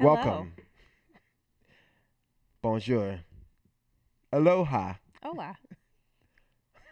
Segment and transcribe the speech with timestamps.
[0.00, 0.14] Hello.
[0.14, 0.52] Welcome.
[2.62, 3.20] Bonjour.
[4.32, 4.94] Aloha.
[5.22, 5.58] Hola.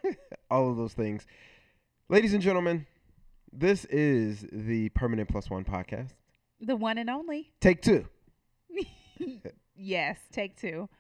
[0.50, 1.26] All of those things.
[2.10, 2.86] Ladies and gentlemen,
[3.50, 6.10] this is the Permanent Plus One podcast.
[6.60, 7.50] The one and only.
[7.62, 8.06] Take two.
[9.74, 10.90] yes, take two.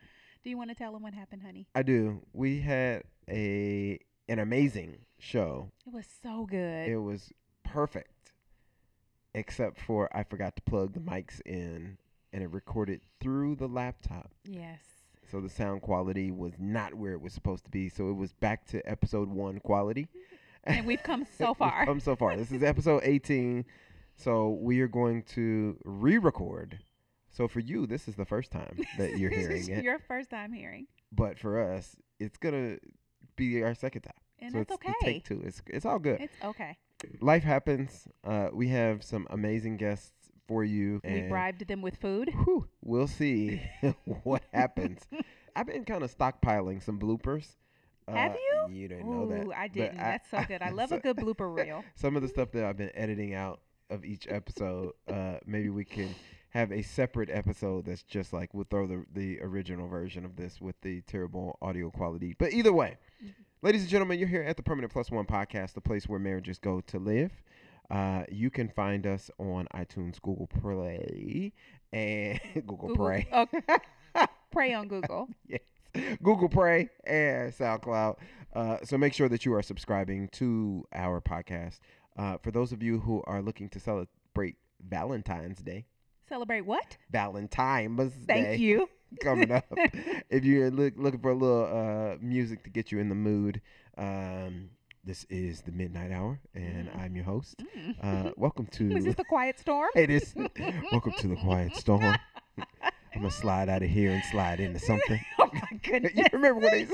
[0.42, 1.66] Do you want to tell them what happened, honey?
[1.74, 2.22] I do.
[2.32, 3.98] We had a
[4.30, 5.72] an amazing show.
[5.86, 6.88] It was so good.
[6.88, 7.34] It was
[7.64, 8.12] perfect.
[9.38, 11.96] Except for I forgot to plug the mics in
[12.32, 14.30] and it recorded through the laptop.
[14.44, 14.80] yes.
[15.30, 17.90] So the sound quality was not where it was supposed to be.
[17.90, 20.08] So it was back to episode one quality.
[20.64, 21.86] And we've come so We've far.
[21.86, 22.36] come so far.
[22.36, 23.64] This is episode 18.
[24.16, 26.80] So we are going to re record.
[27.30, 29.84] So for you, this is the first time that you're hearing it.
[29.84, 30.86] Your first time hearing.
[31.12, 32.78] But for us, it's going to
[33.36, 34.12] be our second time.
[34.40, 34.94] And so that's it's okay.
[35.00, 35.40] take two.
[35.44, 36.20] It's, it's all good.
[36.20, 36.76] It's okay.
[37.20, 38.06] Life happens.
[38.24, 40.12] Uh, we have some amazing guests
[40.46, 41.00] for you.
[41.04, 42.30] we bribed them with food.
[42.44, 43.60] whew, we'll see
[44.24, 45.00] what happens.
[45.56, 47.56] I've been kind of stockpiling some bloopers.
[48.08, 48.36] Have Uh,
[48.68, 48.74] you?
[48.74, 49.46] You didn't know that.
[49.46, 49.98] Ooh, I didn't.
[49.98, 50.62] That's so good.
[50.62, 51.84] I love a good blooper reel.
[51.94, 55.84] Some of the stuff that I've been editing out of each episode, uh, maybe we
[55.84, 56.14] can
[56.50, 60.60] have a separate episode that's just like we'll throw the the original version of this
[60.60, 62.34] with the terrible audio quality.
[62.38, 62.96] But either way,
[63.62, 66.58] ladies and gentlemen, you're here at the Permanent Plus One podcast, the place where marriages
[66.58, 67.32] go to live.
[67.90, 71.52] Uh, you can find us on iTunes, Google Play,
[71.92, 73.26] and Google, Play.
[73.32, 73.46] Oh,
[74.52, 75.28] pray on Google.
[75.46, 75.60] yes.
[76.22, 78.16] Google Play and SoundCloud.
[78.54, 81.80] Uh, so make sure that you are subscribing to our podcast.
[82.16, 84.56] Uh, for those of you who are looking to celebrate
[84.86, 85.86] Valentine's Day,
[86.28, 86.96] Celebrate what?
[87.10, 88.24] Valentine's Day.
[88.26, 88.88] Thank Day you.
[89.22, 89.64] coming up.
[90.30, 93.62] if you're look, looking for a little uh, music to get you in the mood,
[93.96, 94.68] um,
[95.04, 97.64] this is the Midnight Hour, and I'm your host.
[97.76, 97.96] Mm.
[98.02, 98.92] Uh, welcome to.
[98.96, 99.88] Is this the quiet storm?
[99.94, 100.34] it is.
[100.92, 102.02] welcome to the Quiet Storm.
[102.04, 105.20] I'm gonna slide out of here and slide into something.
[105.40, 106.12] oh my goodness.
[106.14, 106.88] you remember when they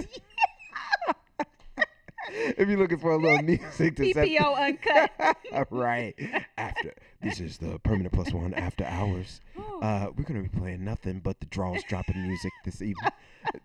[2.59, 4.59] if you're looking for a little music to set PPO
[5.53, 5.69] uncut.
[5.71, 6.15] right.
[6.59, 9.41] After this is the permanent plus one after hours.
[9.81, 13.11] Uh we're gonna be playing nothing but the draws dropping music this evening.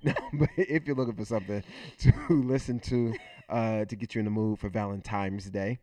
[0.04, 1.64] No, but if you're looking for something
[2.00, 3.14] to listen to
[3.50, 5.80] uh to get you in the mood for valentine's day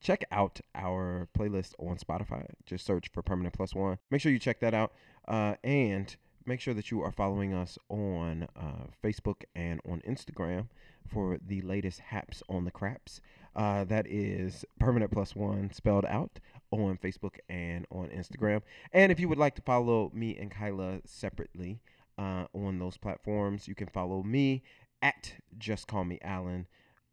[0.00, 2.46] check out our playlist on spotify.
[2.66, 3.98] Just search for permanent plus one.
[4.10, 4.92] Make sure you check that out.
[5.26, 6.14] Uh and
[6.48, 10.66] make sure that you are following us on uh, facebook and on instagram
[11.06, 13.20] for the latest haps on the craps.
[13.54, 16.38] Uh, that is permanent plus one spelled out
[16.70, 18.62] on facebook and on instagram.
[18.92, 21.80] And if you would like to follow me and kyla separately
[22.18, 24.62] uh, on those platforms you can follow me
[25.02, 26.66] at just call me alan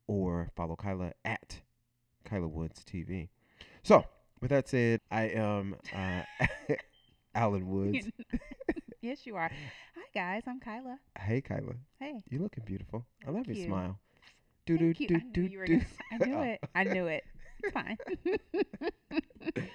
[0.07, 1.61] or follow kyla at
[2.23, 3.29] kyla woods tv
[3.83, 4.03] so
[4.41, 6.23] with that said i am uh,
[7.35, 8.09] alan woods
[9.05, 9.49] yes, you are.
[9.95, 10.43] Hi, guys.
[10.47, 10.97] I'm Kyla.
[11.19, 12.23] hey kyla Hey.
[12.29, 13.65] You're looking beautiful i love Thank your you.
[13.65, 13.99] smile
[14.65, 16.59] do do do I knew do do I knew it.
[16.73, 17.23] I knew it.
[17.63, 17.97] It's fine.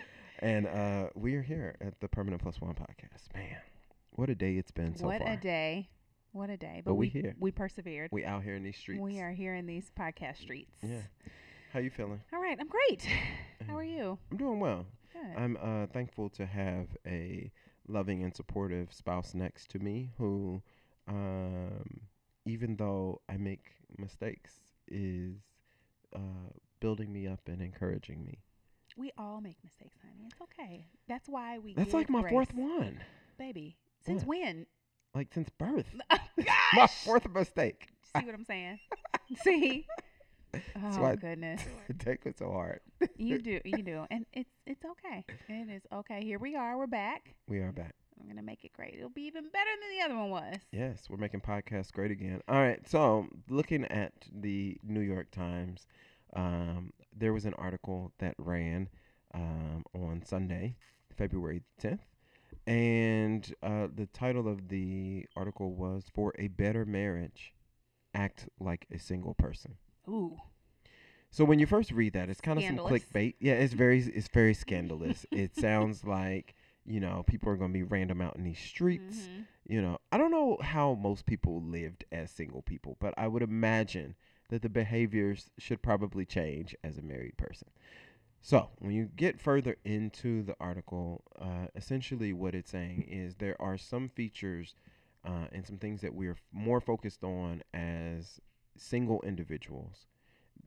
[0.42, 3.34] And uh, we are here at the Permanent Plus One podcast.
[3.34, 3.56] Man,
[4.12, 5.28] what a day it's been so what far.
[5.28, 5.88] What a day.
[6.32, 6.76] What a day.
[6.82, 7.36] But But, we we here.
[7.38, 8.08] we persevered.
[8.10, 9.02] We out here in these streets.
[9.02, 10.72] We are here in these podcast streets.
[10.82, 11.02] Yeah.
[11.74, 12.22] How you feeling?
[12.32, 12.56] All right.
[12.58, 13.06] I'm great.
[13.69, 14.19] How are you?
[14.30, 14.86] I'm doing well.
[15.12, 15.36] Good.
[15.36, 17.52] I'm uh, thankful to have a
[17.90, 20.62] loving and supportive spouse next to me who,
[21.08, 22.00] um,
[22.44, 24.52] even though I make mistakes,
[24.88, 25.36] is
[26.14, 28.38] uh, building me up and encouraging me.
[28.96, 30.28] we all make mistakes, honey.
[30.30, 30.86] It's okay.
[31.08, 31.74] That's why we.
[31.74, 33.00] That's like my fourth one.
[33.38, 33.76] baby.
[34.04, 34.38] Since What?
[34.38, 34.66] when?
[35.14, 35.86] Like since birth.
[36.10, 37.88] Oh, My fourth mistake.
[38.16, 38.78] See what I'm saying?
[39.42, 39.86] See?
[40.55, 41.62] Oh why- goodness.
[41.99, 42.81] Take it so hard.
[43.16, 45.25] You do, you do, and it's it's okay.
[45.49, 46.25] It is okay.
[46.25, 46.77] Here we are.
[46.78, 47.34] We're back.
[47.49, 47.94] We are back.
[48.21, 48.94] I'm gonna make it great.
[48.94, 50.56] It'll be even better than the other one was.
[50.72, 52.41] Yes, we're making podcasts great again.
[52.49, 55.87] All right, so looking at the New York Times,
[56.34, 58.88] um, there was an article that ran
[59.34, 60.77] um, on Sunday,
[61.17, 62.00] February 10th,
[62.67, 67.55] and uh, the title of the article was "For a Better Marriage,
[68.14, 69.76] Act Like a Single Person."
[70.08, 70.37] Ooh.
[71.31, 72.76] So when you first read that, it's kind of some
[73.14, 73.35] clickbait.
[73.38, 75.25] Yeah, it's very it's very scandalous.
[75.32, 76.55] it sounds like
[76.85, 79.47] you know people are going to be random out in these streets Mhm.
[79.67, 83.43] you know, I don't know how most people lived as single people, but I would
[83.43, 84.17] imagine
[84.49, 87.69] that the behaviors should probably change as a married person.
[88.41, 93.61] So, when you get further into the article, uh, essentially what it's saying is there
[93.61, 94.75] are some features
[95.25, 98.41] uh, and some things that we're more focused on as
[98.76, 100.06] single individuals,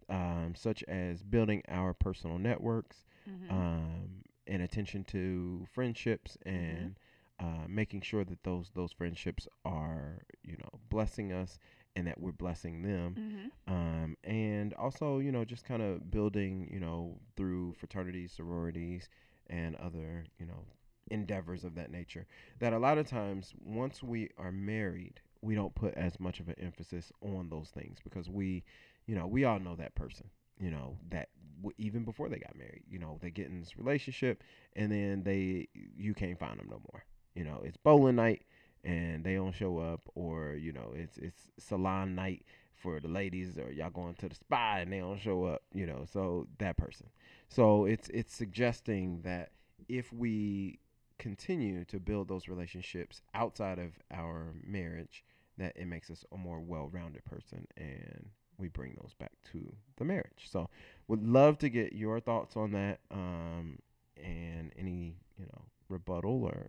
[0.09, 3.50] um, such as building our personal networks, Mhm.
[3.51, 4.09] um,
[4.47, 6.97] and attention to friendships and
[7.39, 11.59] uh, making sure that those those friendships are you know blessing us
[11.95, 13.73] and that we're blessing them Mm-hmm.
[13.73, 19.09] um, and also you know just kind of building you know through fraternities sororities
[19.47, 20.65] and other you know
[21.09, 22.25] endeavors of that nature
[22.59, 26.47] that a lot of times once we are married we don't put as much of
[26.47, 28.63] an emphasis on those things because we
[29.05, 30.29] you know we all know that person
[30.59, 31.29] you know that
[31.61, 34.43] w- even before they got married you know they get in this relationship
[34.75, 37.03] and then they you can't find them no more.
[37.35, 38.43] You know it's bowling night
[38.83, 42.45] and they don't show up or you know it's it's salon night
[42.75, 45.85] for the ladies or y'all going to the spa and they don't show up you
[45.85, 47.07] know so that person.
[47.49, 49.51] So it's it's suggesting that
[49.89, 50.79] if we
[51.19, 55.23] continue to build those relationships outside of our marriage
[55.57, 60.05] that it makes us a more well-rounded person and we bring those back to the
[60.05, 60.69] marriage so
[61.07, 63.77] would love to get your thoughts on that um
[64.17, 66.67] and any you know rebuttal or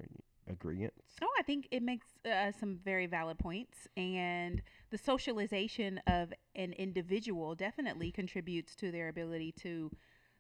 [0.51, 4.61] agreements Oh, I think it makes uh, some very valid points, and
[4.91, 9.91] the socialization of an individual definitely contributes to their ability to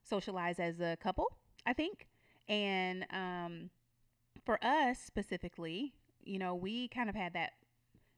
[0.03, 1.39] socialize as a couple.
[1.65, 2.09] I think,
[2.49, 3.71] and um,
[4.45, 7.53] for us specifically, you know, we kind of had that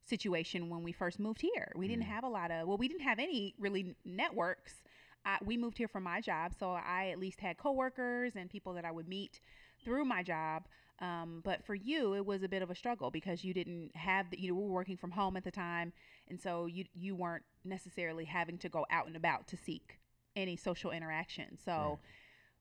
[0.07, 1.71] situation when we first moved here.
[1.75, 2.07] We didn't Mm.
[2.07, 4.83] have a lot of well, we didn't have any really networks.
[5.25, 8.73] I, we moved here for my job, so I at least had coworkers and people
[8.73, 9.39] that I would meet
[9.83, 10.63] through my job.
[10.99, 14.29] Um, but for you, it was a bit of a struggle because you didn't have
[14.31, 15.93] the, you know, we were working from home at the time,
[16.29, 19.99] and so you you weren't necessarily having to go out and about to seek
[20.35, 21.57] any social interaction.
[21.63, 21.97] So, Right.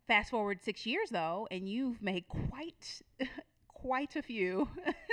[0.07, 3.01] fast forward six years though, and you've made quite
[3.69, 4.69] quite a few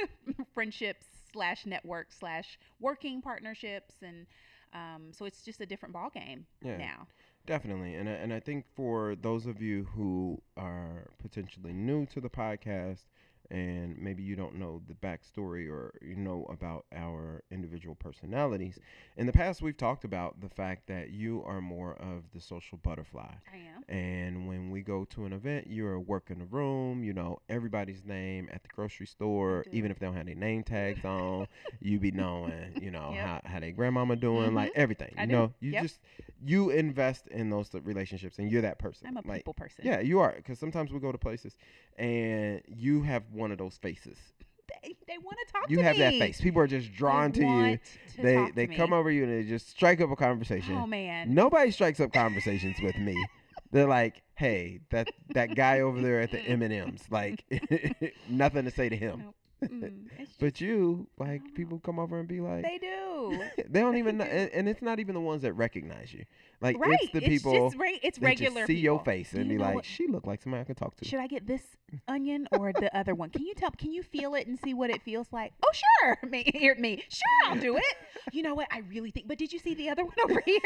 [0.54, 4.26] friendships slash network slash working partnerships, and
[4.74, 7.08] um, so it's just a different ball game yeah now.
[7.46, 7.96] Definitely.
[7.96, 12.30] And I, and I think for those of you who are potentially new to the
[12.30, 13.04] podcast
[13.54, 18.80] and maybe you don't know the backstory or you know about our individual personalities,
[19.18, 22.78] in the past we've talked about the fact that you are more of the social
[22.80, 23.32] butterfly.
[23.54, 23.84] I am.
[23.90, 28.50] And when we go to an event, you're working the room, you know, everybody's name
[28.52, 31.48] at the grocery store, even if they don't have their name tags on,
[31.82, 33.26] you be knowing, you know, Yep.
[33.26, 34.78] how, how they grandmama doing, like Mhm.
[34.78, 35.14] everything.
[35.18, 35.34] I you do.
[35.34, 35.82] know, you Yep.
[35.84, 36.00] just
[36.46, 39.08] you invest in those relationships and you're that person.
[39.10, 39.86] I'm a like, people person.
[39.86, 40.34] Yeah, you are.
[40.36, 41.56] Because sometimes we go to places
[41.98, 44.18] and you have one of those faces.
[44.84, 46.00] They, they want to talk to You to have me.
[46.00, 46.42] that face.
[46.42, 47.78] People are just drawn They to you.
[48.16, 48.96] to They they come me.
[48.98, 50.76] over you and they just strike up a conversation.
[50.78, 51.34] Oh man.
[51.34, 53.16] Nobody strikes up conversations with me.
[53.72, 57.44] They're like, "Hey, that that guy over there at the M and M's, like,
[58.30, 59.36] nothing to say to him." Nope.
[59.72, 63.42] Mm, it's But you, like, people come over and be like, they do.
[63.70, 66.26] they don't even, know, and, and it's not even the ones that recognize you.
[66.62, 66.98] Like, right.
[67.02, 69.76] it's the people just re- it's that regular see your face and you be like,
[69.76, 71.62] what- "She look like somebody I could talk to." Should I get this
[72.08, 73.30] onion or the other one?
[73.32, 73.72] Can you tell?
[73.72, 75.52] Can you feel it and see what it feels like?
[75.66, 76.18] Oh, sure.
[76.30, 77.04] Me, hear me.
[77.10, 77.96] Sure, I'll do it.
[78.32, 78.68] You know what?
[78.72, 79.28] I really think.
[79.28, 80.60] But did you see the other one over here?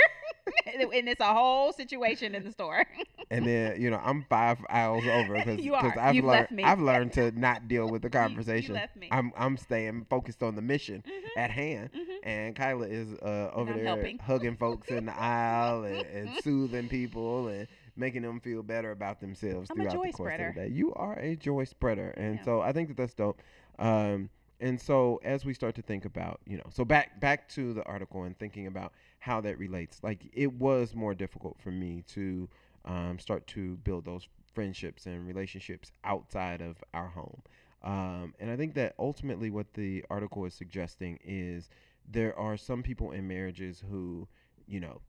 [0.66, 2.86] and it's a whole situation in the store.
[3.32, 6.00] and then you know I'm five aisles over because You are.
[6.00, 6.64] I've You've learned left me.
[6.64, 8.80] I've learned to not deal with the conversation.
[8.95, 9.10] Me.
[9.12, 12.18] I'm I'm staying focused on the mission Mhm, at hand, mhm.
[12.24, 14.18] and Kyla is uh, over there helping.
[14.19, 19.19] hugging folks in the aisle and, and soothing people and making them feel better about
[19.19, 20.50] themselves I'm throughout the course spreader.
[20.50, 20.68] of the day.
[20.69, 22.44] You are a joy spreader, and Yeah.
[22.45, 23.42] so I think that that's dope.
[23.80, 24.30] Um,
[24.60, 27.84] and so as we start to think about, you know, so back back to the
[27.84, 32.50] article and thinking about how that relates, like it was more difficult for me to
[32.86, 37.41] um, start to build those friendships and relationships outside of our home.
[37.88, 41.70] Um, and I think that ultimately what the article is suggesting is
[42.06, 44.27] there are some people in marriages who,
[44.67, 45.01] you know,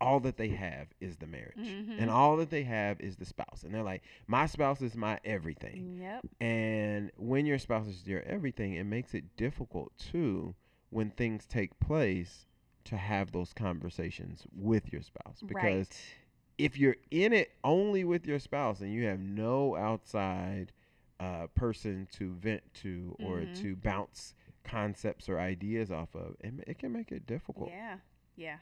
[0.00, 1.56] all that they have is the marriage.
[1.56, 2.12] And Mhm.
[2.12, 3.62] all that they have is the spouse.
[3.62, 5.96] And they're like, my spouse is my everything.
[5.98, 6.26] Yep.
[6.40, 10.54] And when your spouse is your everything, it makes it difficult too
[10.90, 12.46] when things take place
[12.84, 15.40] to have those conversations with your spouse.
[15.42, 16.14] Because right.
[16.58, 20.72] if you're in it only with your spouse and you have no outside
[21.20, 23.54] uh, person to vent to or Mhm.
[23.62, 27.68] to bounce concepts or ideas off of, it, ma- it can make it difficult.
[27.70, 27.98] Yeah,
[28.36, 28.58] yeah.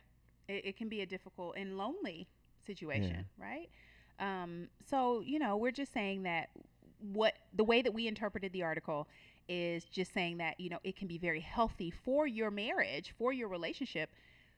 [0.48, 2.28] It, it can be a difficult and lonely
[2.66, 3.70] situation, right?
[4.18, 6.50] Um, so you know, we're just saying that
[7.00, 9.08] what the way that we interpreted the article
[9.48, 13.32] is just saying that you know it can be very healthy for your marriage, for
[13.32, 14.10] your relationship,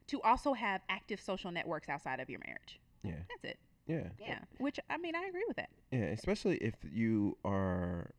[0.09, 2.79] to also have active social networks outside of your marriage.
[3.03, 3.23] Yeah.
[3.29, 3.59] That's it.
[3.87, 4.09] Yeah.
[4.21, 4.39] Yeah.
[4.59, 5.71] Which I mean, I agree with that.
[5.91, 8.11] Yeah, especially if you are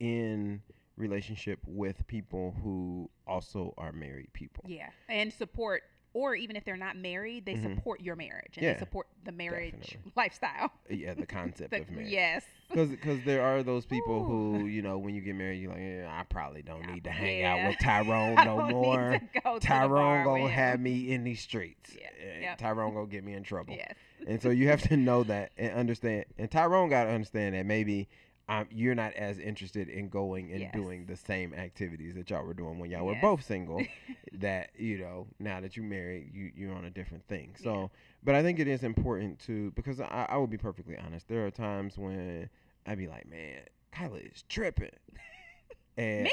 [0.00, 0.62] in
[0.96, 4.64] relationship with people who also are married people.
[4.66, 5.82] Yeah, and support
[6.14, 7.76] or even if they're not married, they Mhm.
[7.76, 10.12] support your marriage and Yeah, they support the marriage definitely.
[10.16, 10.72] lifestyle.
[10.88, 12.08] yeah, the concept The- of marriage.
[12.10, 12.44] Yes.
[12.70, 14.58] Because there are those people Ooh.
[14.58, 17.04] who, you know, when you get married, you're like, yeah, I probably don't Yeah, need
[17.04, 17.54] to hang yeah.
[17.54, 19.20] out with Tyrone no more.
[19.44, 21.94] Go Tyrone gonna have me in these streets.
[21.98, 22.58] Yeah, Eh, yep.
[22.58, 23.74] Tyrone gonna get me in trouble.
[23.74, 23.94] Yes.
[24.28, 26.26] And so you have to know that and understand.
[26.38, 28.08] And Tyrone got to understand that maybe
[28.48, 30.72] um, you're not as interested in going and Yes.
[30.72, 33.84] doing the same activities that y'all were doing when y'all were both single.
[34.34, 37.54] that you know now that you're married, you you're on a different thing.
[37.62, 37.86] So, Yeah.
[38.22, 41.26] but I think it is important to because I, I will be perfectly honest.
[41.28, 42.48] There are times when
[42.86, 43.60] I'd be like, man,
[43.92, 44.90] Kyla is tripping.
[45.96, 46.30] And Me?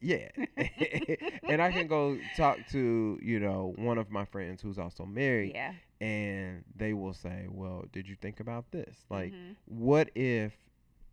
[0.00, 0.28] yeah.
[1.48, 5.52] and I can go talk to, you know, one of my friends who's also married
[5.54, 5.72] Yeah.
[6.00, 9.04] And they will say, "Well, did you think about this?
[9.10, 9.56] Like, Mhm.
[9.66, 10.54] what if,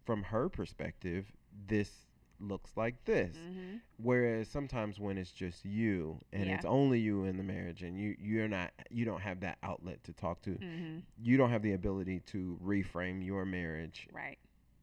[0.06, 1.32] from her perspective,
[1.68, 2.08] this
[2.40, 3.82] looks like this?" Mhm.
[3.98, 6.56] Whereas sometimes when it's just you and Yeah.
[6.56, 10.04] it's only you in the marriage, and you you're not you don't have that outlet
[10.06, 11.02] to talk to, Mhm.
[11.18, 14.38] you don't have the ability to reframe your marriage Right.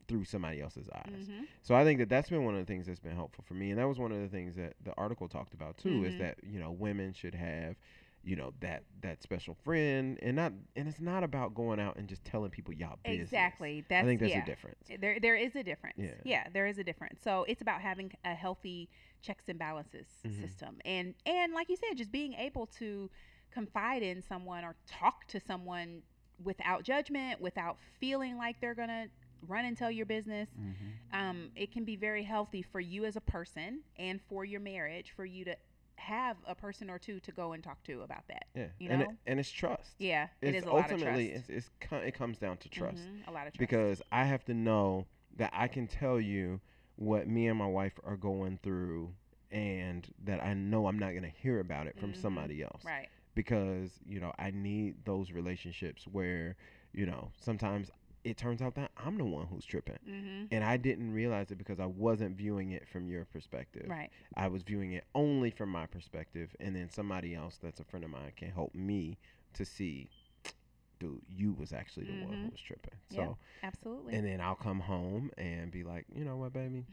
[0.08, 1.28] through somebody else's eyes.
[1.30, 1.46] Mhm.
[1.62, 3.70] So I think that that's been one of the things that's been helpful for me,
[3.70, 6.04] and that was one of the things that the article talked about too.
[6.04, 6.18] Is Mhm.
[6.18, 7.76] that you know women should have,
[8.24, 12.08] you know that that special friend, and not and it's not about going out and
[12.08, 13.28] just telling people y'all business.
[13.28, 13.84] Exactly.
[13.88, 14.42] That's I think that's yeah.
[14.42, 14.78] a difference.
[15.00, 15.96] There, there is a difference.
[15.98, 16.10] Yeah.
[16.24, 17.20] yeah, there is a difference.
[17.22, 18.88] So it's about having a healthy
[19.22, 20.40] checks and balances Mhm.
[20.40, 23.10] system, and and like you said, just being able to
[23.50, 26.02] confide in someone or talk to someone
[26.42, 29.06] without judgment, without feeling like they're gonna
[29.46, 30.48] run and tell your business.
[30.58, 31.20] Mm-hmm.
[31.20, 35.12] Um, it can be very healthy for you as a person and for your marriage
[35.14, 35.56] for you to
[35.96, 38.46] have a person or two to go and talk to about that.
[38.54, 39.14] Yeah, You and it, know?
[39.26, 39.90] and it's trust.
[39.98, 41.50] Yeah, it it's is a lot of ultimately trust.
[41.50, 43.58] it's, it's it comes down to trust Mhm, a lot of trust.
[43.58, 46.60] because I have to know that I can tell you
[46.96, 49.14] what me and my wife are going through,
[49.50, 52.16] and that I know I'm not gonna hear about it from Mhm.
[52.16, 52.84] somebody else.
[52.84, 53.08] right.
[53.34, 56.54] because you know I need those relationships where
[56.92, 57.90] you know sometimes
[58.24, 61.56] it turns out that I'm the one who's tripping hmm and I didn't realize it
[61.58, 63.86] because I wasn't viewing it from your perspective.
[63.88, 64.10] Right.
[64.36, 68.04] I was viewing it only from my perspective and then somebody else that's a friend
[68.04, 69.16] of mine can help me
[69.54, 70.08] to see
[71.00, 72.52] dude you was actually the one who Mhm.
[72.52, 72.94] was tripping.
[73.08, 74.14] So Absolutely.
[74.14, 76.84] and then I'll come home and be like, "You know what, baby?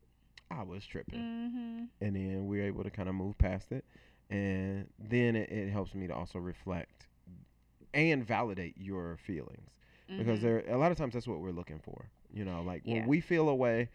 [0.50, 1.84] I was tripping." mm-hmm.
[2.00, 3.84] and then we're able to kind of move past it
[4.30, 7.06] and then it, it helps me to also reflect
[7.92, 9.70] and validate your feelings
[10.18, 12.88] because there a lot of times that's what we're looking for you know like Mm-hmm.
[12.90, 12.98] Yeah.
[13.00, 13.88] when we feel a way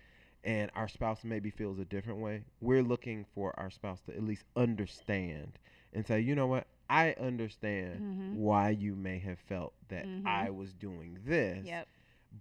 [0.43, 4.24] and our spouse maybe feels a different way we're looking for our spouse to at
[4.24, 5.57] least understand
[5.93, 8.36] and say you know what i understand Mhm.
[8.36, 10.25] why you may have felt that Mhm.
[10.25, 11.88] i was doing this Yep.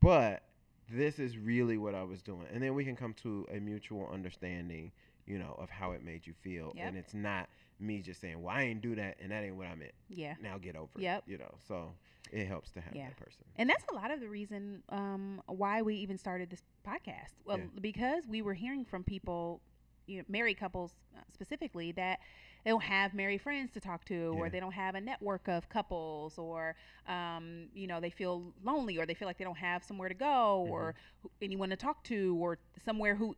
[0.00, 0.43] but
[0.90, 2.47] this is really what I was doing.
[2.52, 4.93] And then we can come to a mutual understanding,
[5.25, 6.75] you know, of how it made you feel.
[6.76, 6.87] Yep.
[6.87, 7.49] And it's not
[7.81, 9.95] me just saying, well, I ain't do that and that ain't what I meant.
[10.11, 10.35] Yeah.
[10.43, 11.25] Now get over Yep.
[11.26, 11.31] it.
[11.31, 11.95] You know, so
[12.35, 13.07] it helps to have Yeah.
[13.09, 13.45] that person.
[13.57, 17.35] And that's a lot of the reason um, why we even started this podcast.
[17.45, 17.64] Well, Yeah.
[17.81, 19.61] because we were hearing from people,
[20.07, 22.19] you know, married couples uh, specifically, that
[22.64, 25.69] they don't have married friends to talk to, or they don't have a network of
[25.69, 26.75] couples, or
[27.09, 30.14] um, you know, they feel lonely, or they feel like they don't have somewhere to
[30.14, 30.99] go, or Mm-hmm.
[31.23, 33.37] who- anyone to talk to, or somewhere who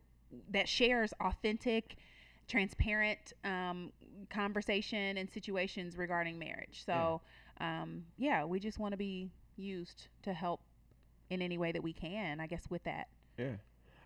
[0.51, 1.97] that shares authentic,
[2.49, 3.93] transparent um,
[4.31, 6.83] conversation and situations regarding marriage.
[6.85, 7.21] So,
[7.61, 10.61] um, yeah, we just want to be used to help
[11.31, 12.41] in any way that we can.
[12.41, 13.09] I guess with that.
[13.39, 13.57] Yeah.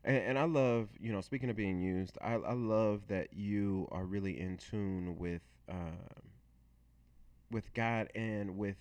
[0.04, 3.88] And, and I love, you know, speaking of being used, I, I love that you
[3.92, 5.98] are really in tune with, um,
[7.50, 8.76] with God and with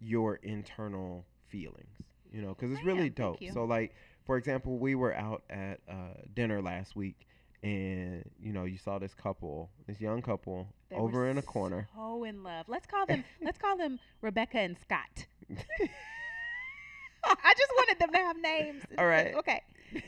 [0.00, 1.96] your internal feelings,
[2.32, 3.42] you know, because it's really dope.
[3.52, 7.26] So, like, for example, we were out at uh, dinner last week,
[7.62, 11.88] and you know, you saw this couple, this young couple, They over in a corner.
[11.94, 12.66] So in love.
[12.68, 13.24] Let's call them.
[13.42, 15.26] let's call them Rebecca and Scott.
[17.24, 18.82] I just wanted them to have names.
[18.98, 19.34] All right.
[19.34, 19.62] Okay.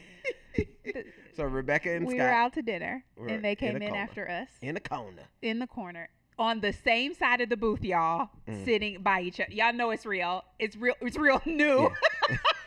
[1.36, 2.08] So Rebecca and Scott.
[2.12, 4.80] we Scott were out to dinner, and they came a in, after us in a
[4.80, 5.22] corner.
[5.40, 8.64] in the corner on the same side of the booth, y'all, Mm.
[8.64, 9.52] sitting by each other.
[9.52, 10.42] Y'all know it's real.
[10.58, 10.94] It's real.
[11.00, 11.88] It's real new.
[12.28, 12.36] Yeah.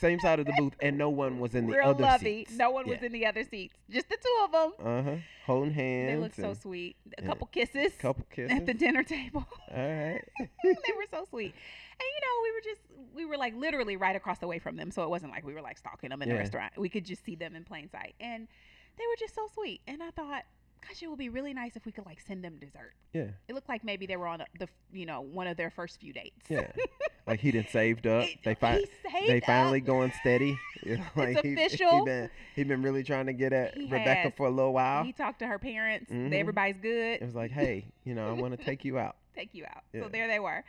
[0.00, 2.44] Same side of the booth, and no one was in the real other lovey.
[2.44, 2.52] seats.
[2.52, 3.74] No one was in the other seats.
[3.90, 4.72] Just the two of them.
[4.86, 5.16] Uh huh.
[5.46, 6.12] Holding hands.
[6.12, 6.96] They looked so sweet.
[7.18, 8.50] A couple kisses Couple kisses.
[8.56, 9.46] at the dinner table.
[9.70, 10.22] All right.
[10.64, 11.52] they were so sweet.
[11.52, 12.80] And you know, we were just
[13.14, 15.52] we were like literally right across the way from them, so it wasn't like we
[15.52, 16.72] were like stalking them in the restaurant.
[16.78, 18.48] We could just see them in plain sight, and
[18.96, 19.82] they were just so sweet.
[19.86, 20.44] And I thought,
[20.86, 22.92] gosh, it would be really nice if we could like send them dessert.
[23.12, 23.28] Yeah.
[23.48, 26.12] It looked like maybe they were on the, you know, one of their first few
[26.12, 26.46] dates.
[26.48, 26.70] Yeah.
[27.26, 28.24] like he didn't saved up.
[28.24, 28.84] It- They fi-
[29.26, 29.44] they up.
[29.46, 30.58] finally going steady.
[30.82, 31.98] You know, like he, official.
[31.98, 34.32] He been he been really trying to get at He Rebecca has.
[34.34, 35.04] for a little while.
[35.04, 36.10] He talked to her parents.
[36.10, 36.32] Mhm.
[36.32, 37.20] Everybody's good.
[37.20, 39.16] It was like, hey, you know, I want to take you out.
[39.36, 39.82] take you out.
[39.92, 40.04] Yeah.
[40.04, 40.64] So there they were.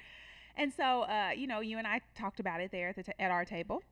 [0.58, 3.14] And so, uh, you know, you and I talked about it there at, the t-
[3.20, 3.84] at our table.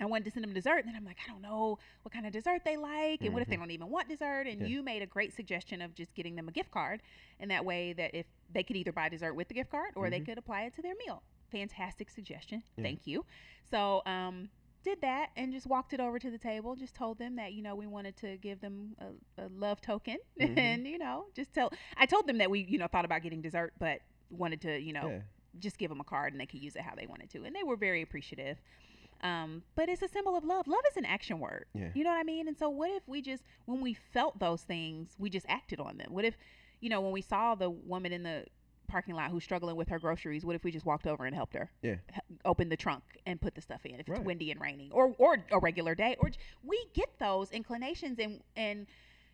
[0.00, 2.26] I wanted to send them dessert, and then I'm like, I don't know what kind
[2.26, 3.60] of dessert they like, and what if they Mhm.
[3.60, 4.46] don't even want dessert?
[4.46, 4.66] And Yeah.
[4.68, 7.02] you made a great suggestion of just getting them a gift card,
[7.40, 10.10] and that way that if they could either buy dessert with the gift card or
[10.10, 10.26] they Mhm.
[10.26, 11.22] could apply it to their meal.
[11.50, 12.62] Fantastic suggestion.
[12.76, 12.82] Yeah.
[12.84, 13.24] Thank you.
[13.70, 14.50] So, um,
[14.84, 16.76] did that and just walked it over to the table.
[16.76, 20.18] Just told them that you know we wanted to give them a, a love token,
[20.40, 20.56] Mhm.
[20.58, 21.70] and you know just tell.
[21.96, 24.00] I told them that we you know thought about getting dessert, but
[24.30, 25.20] wanted to you know Yeah.
[25.58, 27.54] just give them a card and they could use it how they wanted to, and
[27.56, 28.60] they were very appreciative.
[29.22, 30.66] Um, but it's a symbol of love.
[30.68, 31.66] Love is an action word.
[31.74, 31.88] Yeah.
[31.94, 32.46] You know what I mean?
[32.48, 35.98] And so, what if we just, when we felt those things, we just acted on
[35.98, 36.12] them?
[36.12, 36.36] What if,
[36.80, 38.44] you know, when we saw the woman in the
[38.86, 41.54] parking lot who's struggling with her groceries, what if we just walked over and helped
[41.54, 41.70] her?
[41.82, 41.96] Yeah.
[42.14, 45.14] H- Open the trunk and put the stuff in if it's windy and raining, or
[45.18, 48.86] or a regular day, or j- we get those inclinations and and.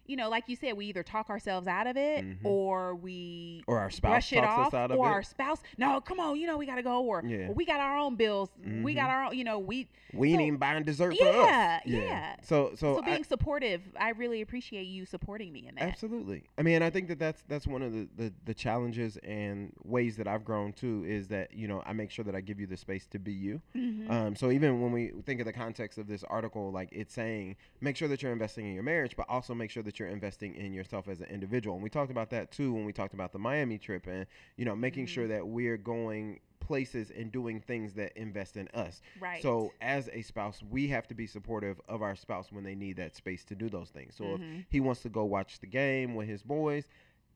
[0.07, 2.45] You know, like you said, we either talk ourselves out of it Mhm.
[2.45, 5.11] or we Or our spouse brush it talks off, us out of or it.
[5.11, 5.63] our spouse.
[5.79, 7.49] No, come on, you know we gotta go, or, Yeah.
[7.49, 8.51] or we got our own bills.
[8.83, 9.13] We got Mhm.
[9.13, 9.37] our own.
[9.39, 11.87] You know, we we ain't so- even buying dessert for Yeah, us.
[11.91, 12.37] yeah.
[12.43, 13.83] So so, so, I, being supportive.
[13.99, 15.83] I really appreciate you supporting me in that.
[15.85, 16.45] Absolutely.
[16.59, 20.17] I mean, I think that that's that's one of the, the the challenges and ways
[20.19, 22.67] that I've grown too is that you know I make sure that I give you
[22.67, 23.61] the space to be you.
[23.75, 24.11] Mhm.
[24.11, 27.57] Um, so even when we think of the context of this article, like it's saying,
[27.81, 30.55] make sure that you're investing in your marriage, but also make sure that you're investing
[30.55, 31.75] in yourself as an individual.
[31.77, 34.65] And we talked about that too when we talked about the Miami trip, and you
[34.65, 39.03] know, making sure that we're going places and doing things that invest in us.
[39.21, 39.43] right.
[39.43, 42.97] So as a spouse, we have to be supportive of our spouse when they need
[42.97, 44.15] that space to do those things.
[44.15, 44.61] So Mhm.
[44.61, 46.87] if he wants to go watch the game with his boys,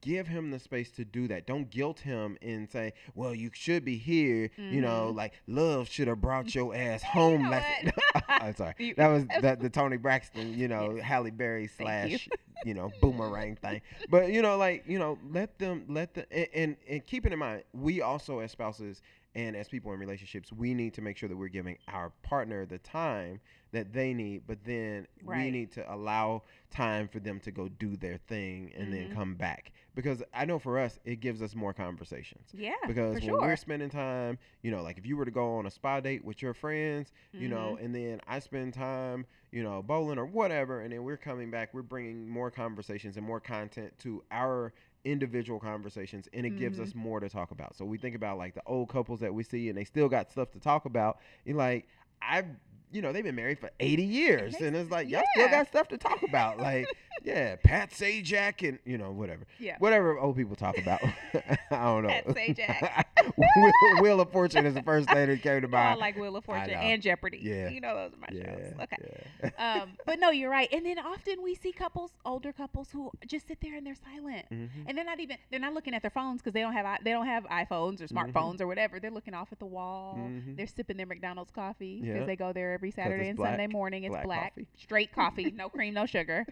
[0.00, 1.46] give him the space to do that.
[1.46, 5.16] Don't guilt him and say, "Well, you should be here." You know, Mhm.
[5.16, 7.44] like love should have brought your ass home.
[7.44, 8.24] know last- what?
[8.28, 8.74] I'm sorry.
[8.78, 12.18] You- That was the, the Toni Braxton, you know, Halle Berry Thank you.
[12.18, 12.28] slash,
[12.64, 13.80] you know, boomerang thing.
[14.08, 17.38] But you know, like you know, let them let the and, and and keeping in
[17.38, 19.02] mind, we also as spouses
[19.38, 22.66] and as people in relationships, we need to make sure that we're giving our partner
[22.66, 23.40] the time
[23.70, 27.96] that they need, but then we need to allow time for them to go do
[27.96, 29.10] their thing and then Mhm.
[29.10, 29.70] come back.
[29.94, 32.48] Because I know for us, it gives us more conversations.
[32.52, 33.40] yeah, Because when sure.
[33.40, 36.24] we're spending time, you know, like if you were to go on a spa date
[36.24, 37.84] with your friends, you know, Mm-hmm.
[37.84, 41.72] and then I spend time, you know, bowling or whatever, and then we're coming back,
[41.74, 44.72] we're bringing more conversations and more content to our
[45.10, 46.82] individual conversations, and it gives Mhm.
[46.82, 47.76] us more to talk about.
[47.76, 50.30] So we think about like the old couples that we see, and they still got
[50.30, 51.18] stuff to talk about.
[51.46, 51.88] And like,
[52.20, 52.46] I've,
[52.90, 55.26] you know, they've been married for 80 years, and it's like, y'all yeah.
[55.26, 56.58] still got stuff to talk about.
[56.58, 56.92] Like,
[57.24, 59.44] yeah, Pat Sajak and, you know, whatever.
[59.58, 59.76] yeah.
[59.78, 61.00] Whatever old people talk about.
[61.34, 62.08] I don't know.
[62.08, 63.04] Pat Sajak.
[63.36, 65.88] Wheel, Wheel of Fortune is the first thing that came to mind.
[65.90, 67.40] I like Wheel of Fortune and Jeopardy.
[67.42, 67.68] Yeah.
[67.68, 68.44] You know those are my yeah.
[68.44, 68.72] shows.
[68.82, 69.20] Okay.
[69.58, 69.80] Yeah.
[69.82, 70.68] um, but no, you're right.
[70.72, 74.46] And then often we see couples, older couples, who just sit there and they're silent.
[74.50, 74.68] Mhm.
[74.86, 77.10] and they're not even they're not looking at their phones because they don't have they
[77.12, 78.12] don't have iPhones or Mhm.
[78.32, 78.98] smartphones or whatever.
[79.00, 80.16] They're looking off at the wall.
[80.18, 80.56] Mhm.
[80.56, 82.24] They're sipping their McDonald's coffee because Yeah.
[82.26, 84.04] they go there every Saturday and Sunday morning.
[84.04, 84.68] It's Black black, coffee.
[84.76, 86.46] straight coffee, no cream, no sugar.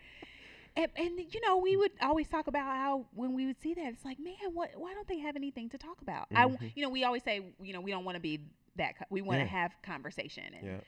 [0.76, 3.86] And, and you know we would always talk about how when we would see that
[3.92, 6.72] it's like man what why don't they have anything to talk about I w Mhm.
[6.74, 8.40] you know we always say you know we don't want to be
[8.76, 9.50] that co- we want to Yeah.
[9.62, 10.80] have conversation and Yeah.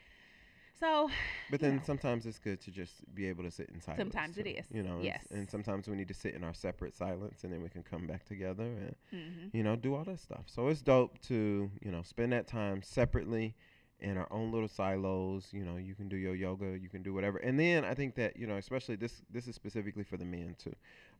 [0.79, 1.11] so
[1.51, 1.83] But then know.
[1.85, 4.03] sometimes it's good to just be able to sit in silence.
[4.03, 4.66] Sometimes it is.
[4.70, 5.27] You know, and Yes.
[5.31, 8.07] and sometimes we need to sit in our separate silence and then we can come
[8.07, 9.51] back together and, mhm.
[9.55, 10.44] you know, do all that stuff.
[10.46, 13.55] So it's dope to, you know, spend that time separately
[14.00, 15.48] in our own little silos.
[15.52, 17.38] You know, you can do your yoga, you can do whatever.
[17.38, 20.56] And then I think that, you know, especially this this is specifically for the men
[20.58, 20.74] too.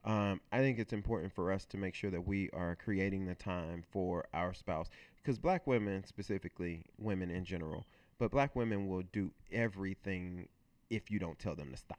[0.05, 3.35] Um, I think it's important for us to make sure that we are creating the
[3.35, 7.85] time for our spouse because black women specifically, women in general,
[8.19, 10.49] but black women will do everything
[10.91, 11.99] if you don't tell them to stop.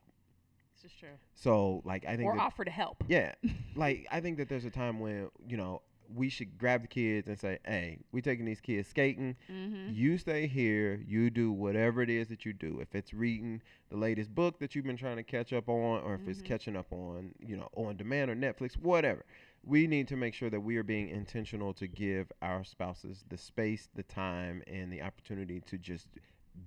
[0.76, 3.34] this is true So like I think or that, offer to help yeah,
[3.76, 5.82] like I think that there's a time when you know
[6.14, 9.36] we should grab the kids and say, "Hey, we're taking these kids skating.
[9.52, 9.90] mm-hmm.
[9.92, 11.02] You stay here.
[11.06, 12.80] You do whatever it is that you do.
[12.80, 16.16] If it's reading the latest book that you've been trying to catch up on, or
[16.16, 16.46] if it's Mhm.
[16.46, 19.24] catching up on, you know, on demand or Netflix, whatever.
[19.64, 23.38] We need to make sure that we are being intentional to give our spouses the
[23.38, 26.08] space, the time, and the opportunity to just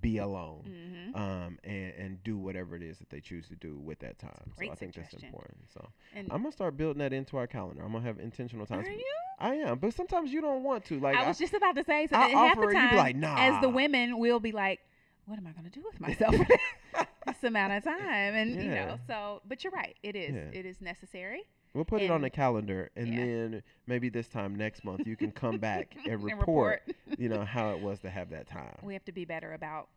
[0.01, 1.17] be alone Mm-hmm.
[1.17, 4.51] um, and, and do whatever it is that they choose to do with that time.
[4.59, 5.59] So I think that's important.
[5.73, 7.83] So and I'm gonna start building that into our calendar.
[7.83, 8.89] I'm gonna have intentional times.
[8.89, 9.05] are you
[9.39, 11.01] I am, but sometimes you don't want to.
[11.01, 13.61] Like I was just about to say, so I half offer the time, like, as
[13.61, 14.81] the women, we'll be like,
[15.27, 16.35] "What am I going to do with myself?"
[17.27, 19.43] this amount of time, and you know, so.
[19.47, 19.97] But you're right.
[20.03, 20.35] It is.
[20.35, 20.59] Yeah.
[20.61, 21.43] It is necessary.
[21.75, 23.17] We'll put it on And- the calendar, and yeah.
[23.25, 26.83] then maybe this time next month you can come back and And report,
[27.19, 28.77] you know, how it was to have that time.
[28.83, 29.89] we have to be better about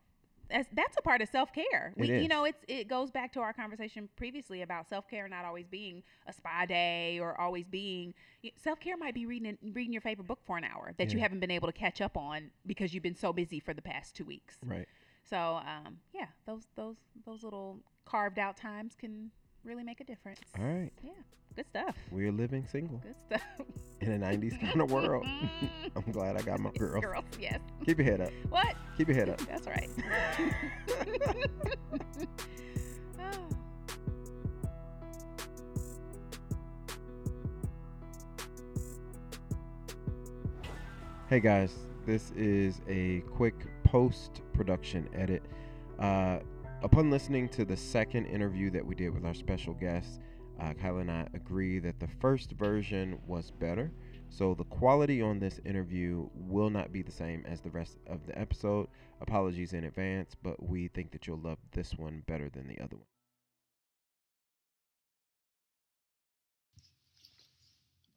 [0.48, 3.52] that's, that's a part of self-care we you know it's it goes back to our
[3.52, 8.14] conversation previously about self-care not always being a spa day or always being
[8.56, 11.50] self-care might be reading reading your favorite book for an hour that you haven't been
[11.50, 14.58] able to catch up on because you've been so busy for the past two weeks
[14.64, 14.86] Right.
[15.28, 19.32] so um, yeah those those those little carved out times can
[19.66, 20.90] really make a difference All right.
[21.02, 21.10] yeah
[21.56, 23.66] good stuff We're living single good stuff
[24.00, 25.24] in a 90s kind of world.
[25.96, 27.02] I'm glad I got my girls.
[27.02, 28.30] girls yes Keep your head up.
[28.50, 29.40] what Keep your head up.
[29.48, 29.88] That's right.
[33.18, 33.48] Oh.
[41.28, 41.74] Hey guys,
[42.06, 45.42] this is a quick post production edit.
[45.98, 46.38] Uh,
[46.82, 50.20] upon listening to the second interview that we did with our special guest,
[50.60, 53.90] uh, Kyla and I agree that the first version was better.
[54.28, 58.26] So the quality on this interview will not be the same as the rest of
[58.26, 58.88] the episode.
[59.20, 62.96] Apologies in advance, but we think that you'll love this one better than the other
[62.96, 63.06] one.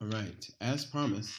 [0.01, 1.35] All right, as promised,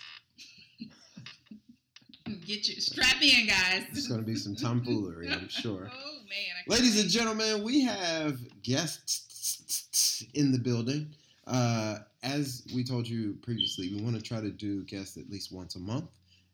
[2.47, 3.85] Get you strap in, guys.
[3.93, 5.91] It's going to be some tomfoolery, I'm sure.
[6.03, 11.13] Oh man, I Ladies and gentlemen, we have guests in the building.
[11.47, 15.53] Uh, as we told you previously, we want to try to do guests at least
[15.53, 16.09] once a month.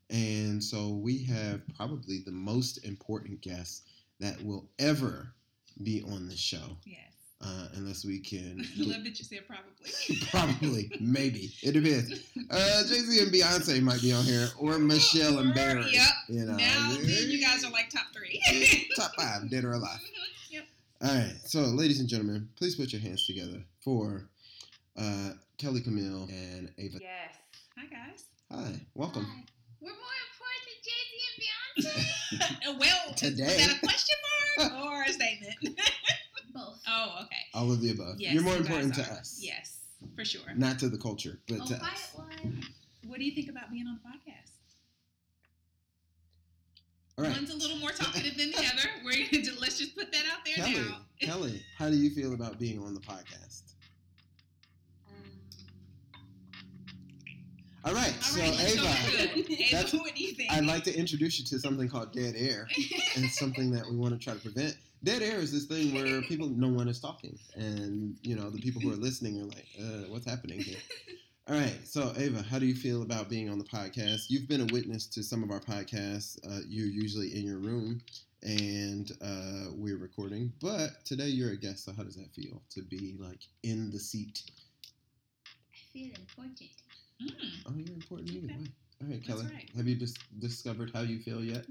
[0.08, 3.82] And so we have probably the most important guest
[4.20, 5.28] that will ever
[5.82, 7.12] be on the show, Yes.
[7.44, 8.64] Uh, unless we can.
[8.78, 10.16] I love that you said probably.
[10.30, 11.52] Probably, maybe.
[11.62, 12.12] It depends.
[12.50, 15.84] Uh, Jay Z and Beyonce might be on here, or Michelle and Barry.
[15.92, 16.08] Yep.
[16.28, 18.40] You know, now then you guys are like top three.
[18.96, 20.00] top five, dead or alive.
[20.00, 20.64] Mhm, Yep.
[21.02, 24.28] All right, so ladies and gentlemen, please put your hands together for
[24.96, 26.98] uh, Kelly Camille and Ava.
[27.00, 27.36] Yes.
[27.78, 28.24] Hi guys.
[28.50, 29.24] Hi, welcome.
[29.24, 29.42] Hi.
[29.80, 32.78] We're more important than Jay Z and Beyonce.
[32.80, 33.44] well, Today.
[33.56, 34.16] was that a question
[34.58, 35.80] mark or a statement?
[36.56, 36.80] Both.
[36.88, 37.36] oh, okay.
[37.54, 38.16] All of the above.
[38.18, 39.38] Yes, You're more you important to us.
[39.40, 39.78] Yes,
[40.16, 40.42] for sure.
[40.56, 42.10] Not to the culture, but Oh, to quiet us.
[42.14, 42.64] one.
[43.06, 44.50] What do you think about being on the podcast?
[47.18, 47.32] All right.
[47.34, 48.88] One's a little more talkative than the other.
[49.04, 50.98] We're gonna do, let's just put that out there Kelly, now.
[51.20, 53.72] Kelly, how do you feel about being on the podcast?
[55.08, 55.14] Um,
[57.84, 58.82] All right, All so right, Ava.
[58.82, 60.52] Ava, that's- what do you think?
[60.52, 62.68] I'd like to introduce you to something called dead air.
[63.16, 64.76] and it's something that we want to try to prevent.
[65.04, 68.58] Dead air is this thing where people, no one is talking, and you know the
[68.58, 70.78] people who are listening are like, uh, "What's happening here?"
[71.48, 74.24] All right, so Ava, how do you feel about being on the podcast?
[74.30, 76.38] You've been a witness to some of our podcasts.
[76.44, 78.00] Uh, you're usually in your room,
[78.42, 81.84] and uh, we're recording, but today you're a guest.
[81.84, 84.42] So how does that feel to be like in the seat?
[85.72, 86.70] I feel important.
[87.22, 87.30] Mm.
[87.68, 88.46] Oh, you're important Okay.
[88.48, 88.70] way.
[89.02, 89.70] All right, That's Kelly, right.
[89.76, 91.64] have you just discovered how you feel yet?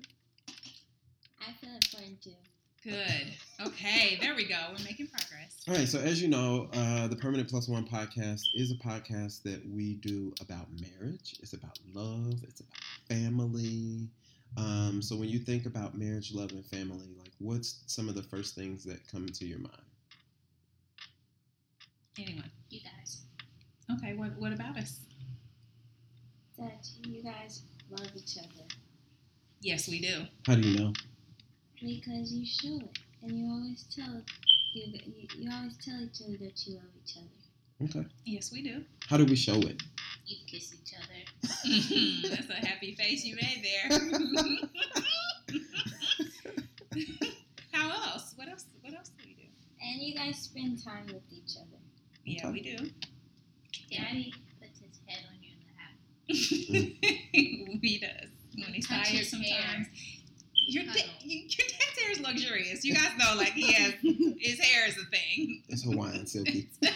[1.42, 2.32] I feel important too.
[2.86, 3.34] Good.
[3.66, 4.60] Okay, there we go.
[4.70, 5.58] We're making progress.
[5.68, 9.42] All right, so as you know, uh, the Permanent Plus One podcast is a podcast
[9.42, 11.36] that we do about marriage.
[11.42, 12.44] It's about love.
[12.44, 12.78] It's about
[13.10, 14.08] family.
[14.56, 18.22] Um, so when you think about marriage, love, and family, like what's some of the
[18.22, 19.74] first things that come to your mind?
[22.20, 22.52] Anyone?
[22.70, 23.24] You guys.
[23.98, 25.00] Okay, what what about us?
[26.60, 28.66] That you guys love each other
[29.62, 30.26] Yes, we do.
[30.46, 30.94] How do you know?
[31.86, 34.22] Because you show it, and you always tell
[34.74, 37.30] you, you, you always tell each other that you love each other.
[37.84, 38.06] Okay.
[38.26, 38.84] Yes, we do.
[39.08, 39.82] How do we show it?
[40.26, 41.22] You kiss each other.
[42.36, 44.00] That's a happy face you made there.
[47.72, 48.34] How else?
[48.36, 48.66] What else?
[48.82, 49.48] What else do we do?
[49.82, 51.78] And you guys spend time with each other.
[52.24, 52.78] Yeah, we do.
[53.92, 56.00] Daddy puts his head on you in the house.
[57.82, 59.52] he does when he's Touch tired sometimes.
[59.54, 59.86] hair.
[60.68, 62.84] Your, da- your dad's hair is luxurious.
[62.84, 65.64] You guys know, like he has his hair is a thing.
[65.70, 66.70] It's Hawaiian silky.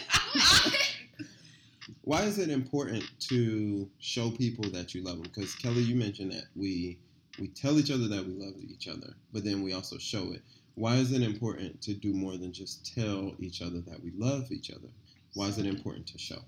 [2.02, 5.30] Why is it important to show people that you love them?
[5.34, 6.98] Because Kelly, you mentioned that we
[7.38, 10.42] we tell each other that we love each other, but then we also show it.
[10.74, 14.50] Why is it important to do more than just tell each other that we love
[14.50, 14.88] each other?
[15.34, 16.40] Why is it important to show?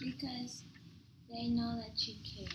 [0.00, 0.64] Because
[1.30, 2.48] they know that you care.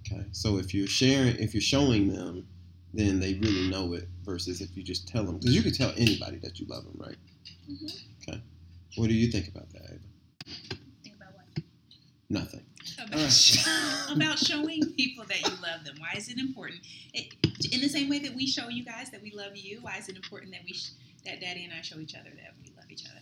[0.00, 2.46] Okay, so if you're sharing, if you're showing them,
[2.92, 4.08] then they really know it.
[4.24, 6.94] Versus if you just tell them, because you can tell anybody that you love them,
[6.98, 7.16] right?
[7.68, 8.36] Mm-hmm.
[8.96, 10.78] What do you think about that, Ava?
[11.02, 11.64] Think about what?
[12.28, 12.62] Nothing.
[12.98, 13.32] About, All right.
[13.32, 13.66] sh-
[14.10, 15.96] about showing people that you love them.
[15.98, 16.80] Why is it important?
[17.14, 17.34] It,
[17.72, 20.08] in the same way that we show you guys that we love you, why is
[20.08, 20.90] it important that we sh-
[21.24, 23.20] that Daddy and I show each other that we love each other.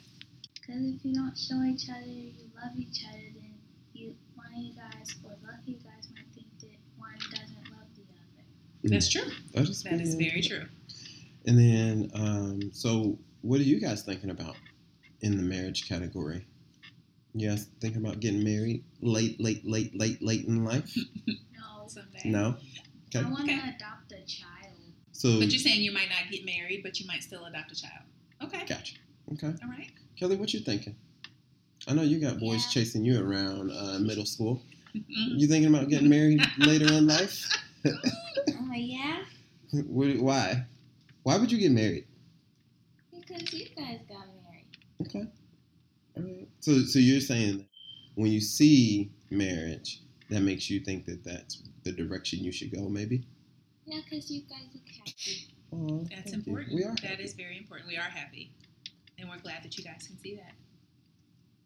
[0.54, 3.54] Because if you don't show each other you love each other, then
[3.92, 7.88] you one of you guys or both you guys might think that one doesn't love
[7.96, 8.44] the other.
[8.44, 8.67] Mm.
[8.84, 9.22] That's true.
[9.54, 10.64] That is, That is very true.
[11.46, 14.56] And then, um, so what are you guys thinking about
[15.20, 16.46] in the marriage category?
[17.34, 20.94] You guys thinking about getting married late, late, late, late, late in life?
[21.52, 21.86] No.
[21.88, 22.20] Someday.
[22.24, 22.56] No.
[23.14, 23.24] Okay.
[23.26, 23.68] I want to Okay.
[23.76, 24.74] adopt a child.
[25.12, 27.74] So, But you're saying you might not get married, but you might still adopt a
[27.74, 28.02] child.
[28.42, 28.64] Okay.
[28.66, 28.96] gotcha.
[29.32, 29.46] Okay.
[29.62, 29.90] All right.
[30.16, 30.94] Kelly, what you thinking?
[31.88, 32.70] I know you got boys Yeah.
[32.82, 34.62] chasing you around uh, middle school.
[34.94, 35.38] Mhm.
[35.38, 37.48] You thinking about getting married later in life?
[37.86, 39.22] Oh yeah,
[39.72, 40.64] Wh- Why?
[41.22, 42.06] Why would you get married?
[43.12, 44.66] because you guys got married.
[45.02, 45.24] Okay.
[46.16, 46.48] All right.
[46.60, 47.66] So, so you're saying that
[48.14, 52.88] when you see marriage, that makes you think that that's the direction you should go,
[52.88, 53.24] maybe?
[53.86, 55.48] Yeah, because you guys are happy.
[55.72, 56.52] Oh, That's thank you.
[56.52, 56.74] important.
[56.74, 56.94] We are.
[56.96, 57.22] That happy.
[57.24, 57.88] is very important.
[57.88, 58.50] We are happy.
[59.18, 60.52] And we're glad that you guys can see that.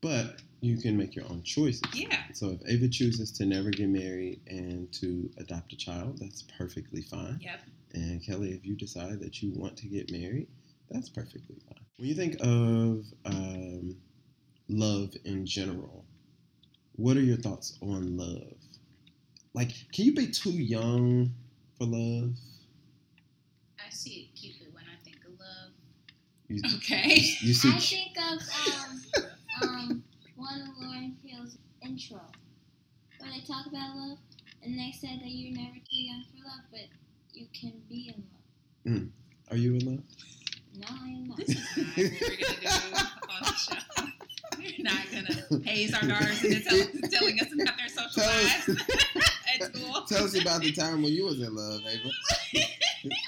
[0.01, 1.83] But you can make your own choices.
[1.93, 2.17] Yeah.
[2.33, 7.03] So if Ava chooses to never get married and to adopt a child, that's perfectly
[7.03, 7.39] fine.
[7.41, 7.61] Yep.
[7.95, 10.47] And Kelly, if you decide that you want to get married,
[10.89, 11.85] that's perfectly fine.
[11.97, 13.97] When you think of um,
[14.69, 16.05] love in general,
[16.95, 18.55] what are your thoughts on love?
[19.55, 21.33] Like, can you be too young
[21.77, 22.37] for love?
[23.85, 25.73] I see it cupid when I think of love.
[26.49, 27.17] You, Okay.
[27.41, 29.03] you see, I think of um
[29.63, 30.05] um
[30.43, 32.21] one of Lauryn Hill's intro
[33.19, 34.19] where they talk about love,
[34.65, 36.81] and they said that you're never too young for love, but
[37.33, 38.25] you can be in
[38.95, 39.03] love.
[39.03, 39.11] Mm.
[39.53, 40.05] are you in love?
[40.77, 41.37] No, I'm not.
[41.37, 42.97] This is not what we're going to do
[43.31, 43.77] on the show.
[44.59, 48.69] We're not going to haze our daughters into tell, telling us about their social lives
[49.55, 50.03] at school.
[50.09, 52.11] Tell us about the time when you was in love, Ava.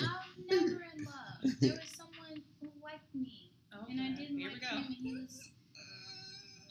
[0.01, 1.55] I'm never in love.
[1.61, 5.13] There was someone who liked me, Oh, and I didn't Here like him, and he
[5.13, 5.51] was.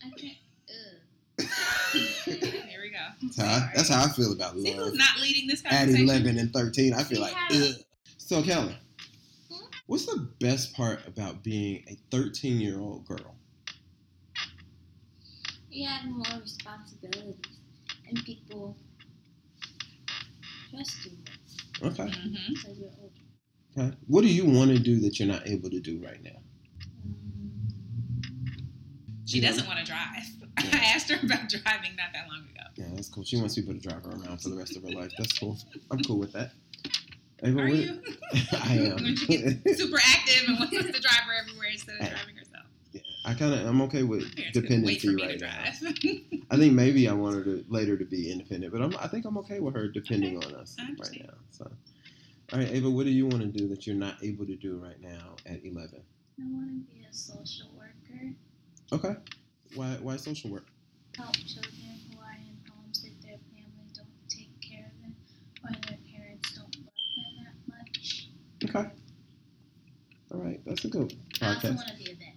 [0.03, 1.43] I
[1.93, 2.97] Here we go.
[3.21, 4.89] That's how, I, that's how I feel about See love.
[4.89, 7.65] who's not leading this At 11 and 13, I feel like, Yeah.
[7.65, 7.75] ugh.
[8.17, 8.75] So, Kelly,
[9.51, 9.65] Hmm?
[9.87, 13.35] what's the best part about being a 13 year old girl?
[15.69, 17.35] You have more responsibilities,
[18.07, 18.77] and people
[20.69, 21.11] trust you
[21.81, 22.03] more Okay.
[22.03, 22.53] Mm-hmm.
[22.53, 23.13] because you're older.
[23.77, 23.97] Okay.
[24.07, 26.42] What do you want to do that you're not able to do right now?
[29.33, 29.49] She You know?
[29.49, 30.23] doesn't want to drive.
[30.73, 32.67] I asked her about driving not that long ago.
[32.75, 33.23] Yeah, that's cool.
[33.23, 35.11] She wants people to drive her around for the rest of her life.
[35.17, 35.57] That's cool.
[35.89, 36.51] I'm cool with that.
[37.43, 37.99] Ava, Are what- you?
[38.53, 38.95] I am.
[39.03, 42.35] when she gets super active and wants us to drive her everywhere instead of driving
[42.35, 42.65] herself.
[42.91, 45.41] Yeah, I kind of I'm okay with Parents couldn't wait dependency for me to right
[45.41, 46.43] now.
[46.51, 49.25] I think maybe I want her to later to be independent, but I'm, I think
[49.25, 51.33] I'm okay with her depending on us right now.
[51.49, 51.71] So,
[52.53, 54.77] all right, Ava, what do you want to do that you're not able to do
[54.77, 56.01] right now at 11?
[56.39, 58.33] I want to be a social worker,
[58.93, 59.15] Okay.
[59.75, 60.67] Why why social work?
[61.17, 61.73] help children
[62.11, 65.15] who are in homes that their families don't take care of them,
[65.63, 68.29] or their parents don't love them that much.
[68.63, 68.91] Okay.
[70.31, 72.35] All right, that's a good I also want to be a vet.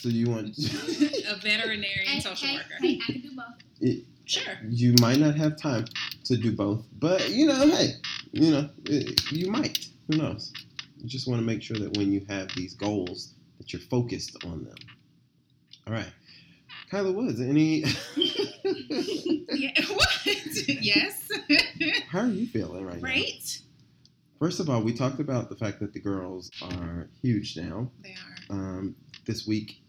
[0.00, 0.56] So you want
[1.28, 2.74] a veterinarian Hey, social hey, worker.
[2.80, 3.96] hey, I can do both.
[4.24, 4.54] Sure.
[4.70, 5.84] you might not have time
[6.24, 7.94] to do both, but you know, hey,
[8.32, 9.88] you know, eh, you might.
[10.08, 10.52] Who knows?
[10.96, 14.42] You just want to make sure that when you have these goals, that you're focused
[14.44, 14.76] on them.
[15.86, 16.10] All right,
[16.90, 17.40] Kyla Woods.
[17.40, 17.84] Any?
[19.54, 19.72] Yeah.
[19.90, 20.08] What?
[20.66, 21.28] yes.
[22.08, 23.08] How are you feeling right now?
[23.08, 23.60] right?
[24.38, 27.90] First of all, we talked about the fact that the girls are huge now.
[28.02, 28.56] They are.
[28.56, 29.82] Um, this week,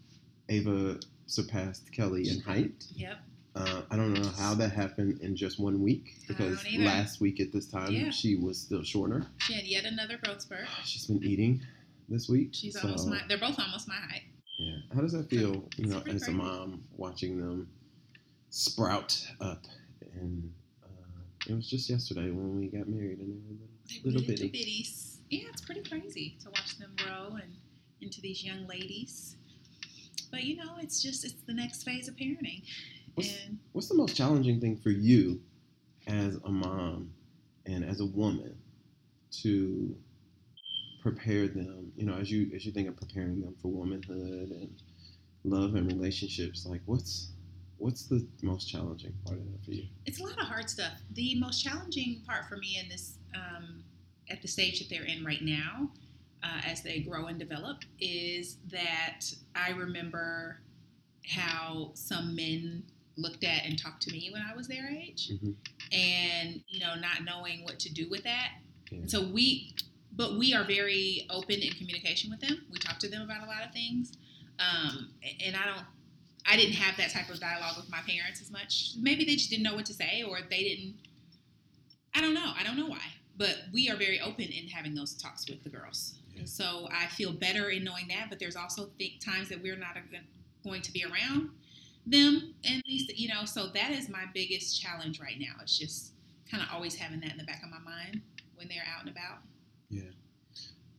[0.48, 2.84] Ava surpassed Kelly in height.
[2.94, 3.18] Yep.
[3.56, 7.52] Uh, I don't know how that happened in just one week because last week at
[7.52, 8.10] this time Yeah.
[8.10, 9.26] she was still shorter.
[9.38, 10.66] She had yet another growth spurt.
[10.84, 11.62] She's been eating
[12.08, 12.50] this week.
[12.52, 13.20] She's so, almost my.
[13.28, 14.24] They're both almost my height.
[14.56, 14.76] Yeah.
[14.94, 17.68] How does that feel, you know, as a mom watching them
[18.50, 19.64] sprout up?
[20.14, 20.52] And
[20.84, 20.88] uh,
[21.48, 23.42] it was just yesterday when we got married and
[24.04, 25.16] they were little, were little bitties.
[25.30, 27.56] Yeah, it's pretty crazy to watch them grow and
[28.00, 29.36] into these young ladies.
[30.30, 32.62] But you know, it's just it's the next phase of parenting.
[33.14, 35.40] What's- And What's the most challenging thing for you
[36.06, 37.12] as a mom
[37.66, 38.56] and as a woman
[39.42, 39.96] to
[41.04, 44.82] prepare them, you know, as you as you think of preparing them for womanhood and
[45.44, 47.32] love and relationships, like what's
[47.76, 49.84] what's the most challenging part of that for you?
[50.06, 50.94] it's a lot of hard stuff.
[51.12, 53.84] The most challenging part for me in this, um,
[54.30, 55.90] at the stage that they're in right now,
[56.42, 59.20] uh, as they grow and develop, is that
[59.54, 60.60] I remember
[61.28, 62.82] how some men
[63.16, 65.54] looked at and talked to me when I was their age, Mhm.
[65.92, 68.52] and you know, not knowing what to do with that.
[68.90, 69.00] Yeah.
[69.00, 69.74] And so we
[70.16, 72.64] but we are very open in communication with them.
[72.70, 74.16] We talk to them about a lot of things,
[74.58, 75.10] um,
[75.44, 75.86] and I don't.
[76.46, 78.92] I didn't have that type of dialogue with my parents as much.
[79.00, 80.94] Maybe they just didn't know what to say, or they didn't.
[82.14, 82.52] I don't know.
[82.58, 83.00] I don't know why.
[83.36, 86.14] But we are very open in having those talks with the girls.
[86.34, 86.42] Yeah.
[86.44, 88.26] So I feel better in knowing that.
[88.28, 89.96] But there's also th- times that we're not
[90.62, 91.50] going to be around
[92.06, 93.46] them, and at least you know.
[93.46, 95.54] So that is my biggest challenge right now.
[95.62, 96.12] It's just
[96.50, 98.20] kind of always having that in the back of my mind
[98.54, 99.38] when they're out and about.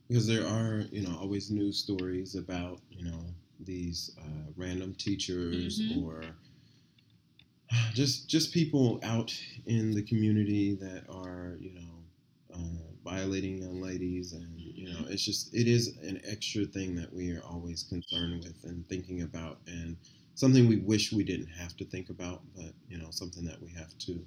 [0.08, 3.24] Because there are you know always news stories about you know
[3.60, 6.02] these uh, random teachers Mhm.
[6.02, 6.36] or
[7.94, 9.34] just just people out
[9.66, 12.04] in the community that are you know
[12.54, 17.12] uh, violating young ladies and you know it's just it is an extra thing that
[17.12, 19.96] we are always concerned with and thinking about and
[20.34, 23.70] something we wish we didn't have to think about but you know something that we
[23.70, 24.24] have to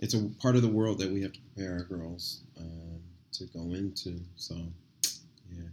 [0.00, 3.00] it's a part of the world that we have to prepare our girls um,
[3.32, 4.56] to go into so
[5.50, 5.68] yeah.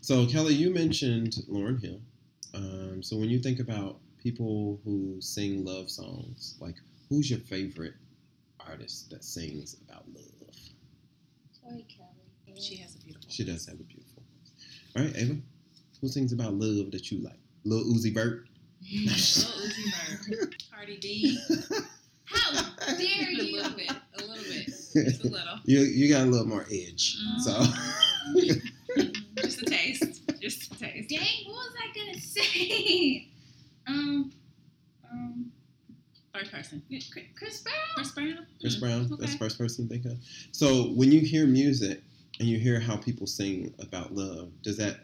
[0.00, 2.00] So Kelly, you mentioned Lauryn Hill.
[2.54, 6.76] Um, so when you think about people who sing love songs, like
[7.08, 7.94] who's your favorite
[8.60, 10.24] artist that sings about love?
[11.60, 12.60] Tori Kelly.
[12.60, 13.30] She has a beautiful.
[13.30, 14.52] She does have a beautiful voice.
[14.96, 15.36] All right, Ava,
[16.00, 17.38] who sings about love that you like?
[17.64, 18.46] Lil Uzi Vert.
[18.82, 20.54] Lil Uzi Vert.
[20.70, 21.38] Cardi B.
[22.24, 23.56] How dare you?
[23.56, 23.90] little bit.
[23.90, 24.70] A little bit.
[24.94, 25.58] Just a little.
[25.64, 27.16] you you got a little more edge.
[27.18, 27.40] Mhm.
[27.40, 27.52] So
[28.36, 29.16] Mhm.
[29.36, 30.22] Just a taste.
[30.40, 31.08] Just a taste.
[31.08, 33.28] Dang, what was I gonna say?
[33.88, 34.32] Um,
[35.10, 35.52] um,
[36.32, 36.82] Third person.
[36.88, 37.74] Chris- Chris Brown.
[37.96, 38.46] Chris Brown.
[38.60, 39.32] Chris Mm, Brown, that's okay.
[39.32, 40.18] the first person you think of.
[40.52, 42.00] So when you hear music
[42.38, 45.00] and you hear how people sing about love, does that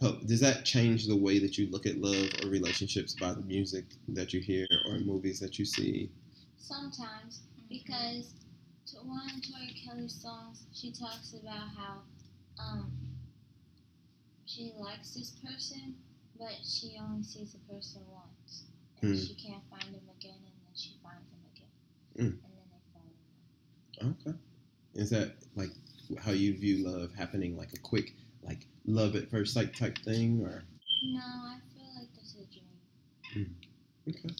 [0.00, 0.24] help?
[0.26, 3.84] Does that change the way that you look at love or relationships by the music
[4.08, 6.08] that you hear or movies that you see?
[6.58, 8.32] Sometimes, because
[8.86, 12.02] to one of Tori Kelly's songs, she talks about how
[12.58, 12.90] um
[14.46, 15.94] she likes this person,
[16.38, 18.64] but she only sees the person once,
[19.00, 19.24] and Hmm.
[19.24, 21.68] she can't find him again, and then she finds him again,
[22.16, 22.44] Hmm.
[22.44, 23.02] and then they fall
[24.02, 24.16] in love.
[24.26, 24.38] Okay.
[24.94, 25.70] Is that like
[26.18, 30.42] how you view love happening, like a quick, like love at first sight type thing,
[30.42, 30.64] or
[31.04, 32.44] No, I feel like that's a
[33.34, 33.56] dream.
[34.08, 34.34] okay?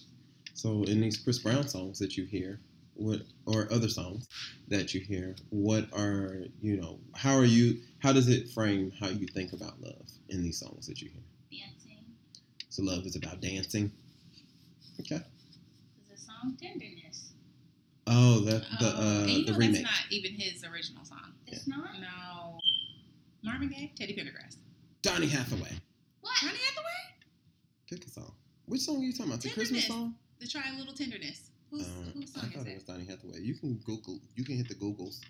[0.55, 2.61] So in these Chris Brown songs that you hear,
[2.95, 4.29] what or other songs
[4.69, 6.99] that you hear, what are you know?
[7.15, 7.81] How are you?
[8.01, 11.23] How does it frame how you think about love in these songs that you hear?
[11.61, 12.05] Dancing.
[12.69, 13.93] So love is about dancing.
[15.01, 15.17] Okay.
[15.17, 17.33] Is a song tenderness.
[18.07, 19.83] Oh, that the Oh, uh, and you the know remake.
[19.83, 21.33] that's not even his original song.
[21.47, 22.01] It's not.
[22.01, 22.59] No.
[23.45, 24.57] Marvin Gaye, Teddy Pendergrass.
[25.03, 25.73] Donny Hathaway.
[26.21, 26.37] What?
[26.41, 27.27] Johnny Hathaway?
[27.91, 28.33] Pick a song.
[28.67, 29.43] Which song are you talking about?
[29.43, 30.15] The Christmas song?
[30.39, 31.51] The Try a Little Tenderness.
[31.73, 32.85] Whose, Uh, whose I song thought is it was?
[32.85, 33.41] Donny Hathaway.
[33.41, 34.21] You can Google.
[34.37, 35.21] You can hit the Googles,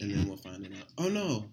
[0.00, 0.88] and then we'll find it out.
[0.98, 1.46] Oh no,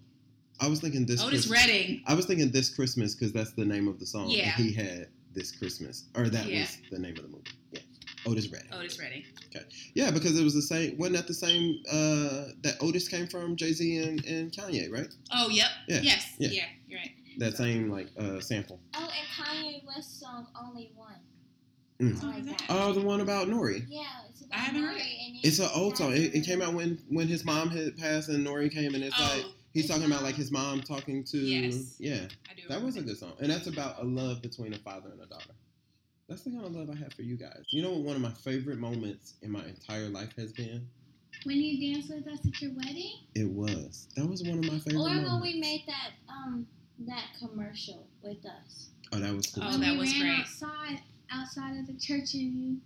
[0.60, 1.22] I was thinking this.
[1.22, 1.66] Otis Christmas.
[1.66, 2.02] Redding.
[2.06, 4.28] I was thinking this Christmas because that's the name of the song.
[4.28, 4.50] Yeah.
[4.56, 6.60] He had this Christmas, or that Yeah.
[6.60, 7.44] was the name of the movie.
[7.72, 7.80] Yeah.
[8.26, 8.72] Otis Redding.
[8.72, 9.24] Otis Redding.
[9.46, 9.64] Okay.
[9.94, 10.96] Yeah, because it was the same.
[10.98, 13.56] Wasn't that the same uh, that Otis came from?
[13.56, 15.08] Jay Z and, and Kanye, right?
[15.32, 15.68] Oh, yep.
[15.88, 16.34] Yeah, Yes.
[16.38, 16.48] yeah.
[16.50, 16.64] Yeah.
[16.88, 17.10] you're right.
[17.38, 18.78] That same like uh, sample.
[18.94, 21.14] Oh, and Kanye West song "Only One."
[21.98, 22.22] Mm.
[22.24, 22.60] I like.
[22.68, 23.84] Oh, the one about Nori.
[23.88, 25.06] Yeah, it's about I haven't heard it.
[25.42, 26.12] It's an old song.
[26.12, 29.18] It, it came out when when his mom had passed and Nori came, and it's
[29.18, 31.38] like Oh, he's talking about like his mom talking to.
[31.38, 31.96] Yes.
[31.98, 32.62] Yeah, I do.
[32.68, 35.26] that was a good song, and that's about a love between a father and a
[35.26, 35.54] daughter.
[36.28, 37.64] That's the kind of love I have for you guys.
[37.70, 38.02] You know what?
[38.02, 40.88] One of my favorite moments in my entire life has been.
[41.44, 43.12] When you danced with us at your wedding?
[43.34, 44.08] It was.
[44.16, 45.42] That was one of my favorite Or when moments.
[45.42, 46.66] we made that um
[47.00, 48.90] that commercial with us.
[49.12, 49.64] Oh, that was cool.
[49.66, 50.40] Oh, when that we was ran great.
[50.40, 52.76] outside outside of the church and you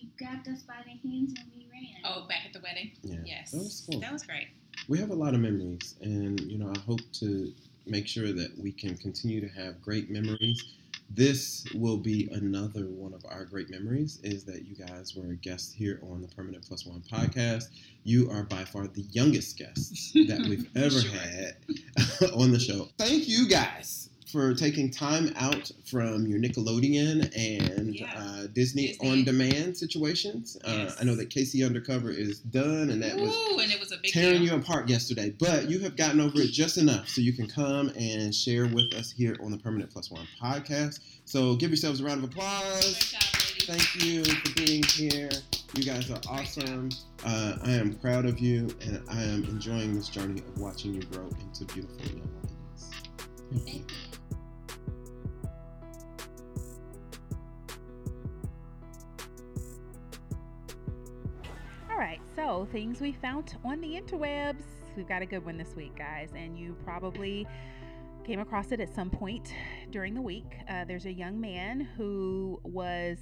[0.00, 1.84] you grabbed us by the hands and we ran.
[2.04, 2.90] Oh, back at the wedding.
[3.02, 3.50] yeah, Yes.
[3.52, 4.00] that was cool.
[4.00, 4.48] That was great.
[4.88, 7.52] we have a lot of memories and you know i hope to
[7.86, 10.74] make sure that we can continue to have great memories
[11.12, 15.36] this will be another one of our great memories is that you guys were a
[15.36, 17.64] guest here on the permanent plus one podcast
[18.04, 21.10] you are by far the youngest guests that we've ever Sure.
[21.10, 21.56] had
[22.34, 23.99] on the show thank you guys
[24.30, 28.12] for taking time out from your Nickelodeon and Yeah.
[28.16, 29.08] uh, Disney, Disney.
[29.10, 30.56] on demand situations.
[30.64, 31.64] Uh, I know that K.C.
[31.64, 34.54] Undercover is done, and that was and it was a big tearing deal.
[34.54, 37.88] you apart yesterday, but you have gotten over it just enough so you can come
[37.98, 41.00] and share with us here on the Permanent Plus One podcast.
[41.24, 43.10] So give yourselves a round of applause.
[43.10, 43.20] job.
[43.64, 45.28] Thank you for being here.
[45.76, 46.88] You guys are awesome.
[47.24, 51.02] Uh, I am proud of you, and I am enjoying this journey of watching you
[51.02, 53.64] grow into beautiful young ladies.
[53.64, 54.09] Thank you.
[62.40, 64.62] So things we found on the interwebs.
[64.96, 67.46] We've got a good one this week, guys, and you probably
[68.24, 69.52] came across it at some point
[69.90, 70.46] during the week.
[70.66, 73.18] Uh, there's a young man who was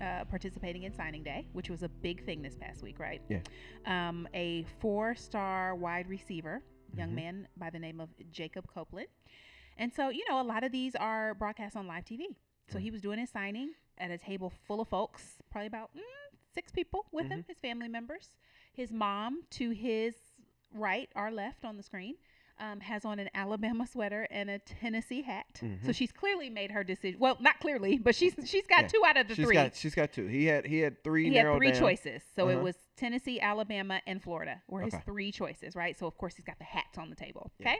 [0.00, 3.20] uh, participating in signing day, which was a big thing this past week, right?
[3.28, 3.40] Yeah.
[3.84, 6.62] Um, a four-star wide receiver,
[6.96, 7.14] young Mhm.
[7.14, 9.08] man by the name of Jacob Copeland,
[9.76, 12.24] and so you know a lot of these are broadcast on live TV.
[12.68, 16.00] So he was doing his signing at a table full of folks, probably about mm,
[16.54, 18.36] six people with him, his family members.
[18.72, 20.14] His mom to his
[20.74, 22.16] right, our left on the screen,
[22.58, 25.46] um, has on an Alabama sweater and a Tennessee hat.
[25.58, 25.94] So Mhm.
[25.94, 27.18] she's clearly made her decision.
[27.18, 28.86] Well, not clearly, but she's she's got Yeah.
[28.88, 29.54] two out of the She's three.
[29.54, 30.26] got she's got two.
[30.26, 31.80] He had he had three he had three down.
[31.80, 32.22] choices.
[32.34, 32.62] So it Uh-huh.
[32.64, 35.02] was Tennessee, Alabama, and Florida were his Okay.
[35.04, 35.98] three choices, right?
[35.98, 37.50] So of course he's got the hats on the table.
[37.58, 37.68] Yeah.
[37.70, 37.78] Okay.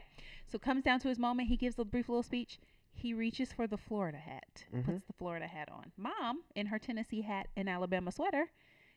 [0.48, 1.48] So comes down to his moment.
[1.48, 2.58] He gives a brief little speech.
[2.94, 4.84] He reaches for the Florida hat, Mhm.
[4.84, 5.92] puts the Florida hat on.
[5.96, 8.50] Mom, in her Tennessee hat and Alabama sweater,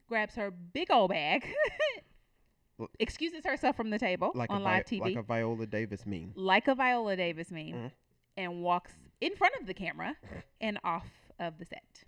[0.08, 1.48] grabs her big old bag,
[3.00, 6.34] excuses herself from the table Like on live Vi- TV, like a Viola Davis meme.
[6.36, 7.92] like a Viola Davis meme, Mhm.
[8.38, 10.16] and walks in front of the camera
[10.62, 12.04] and off of the set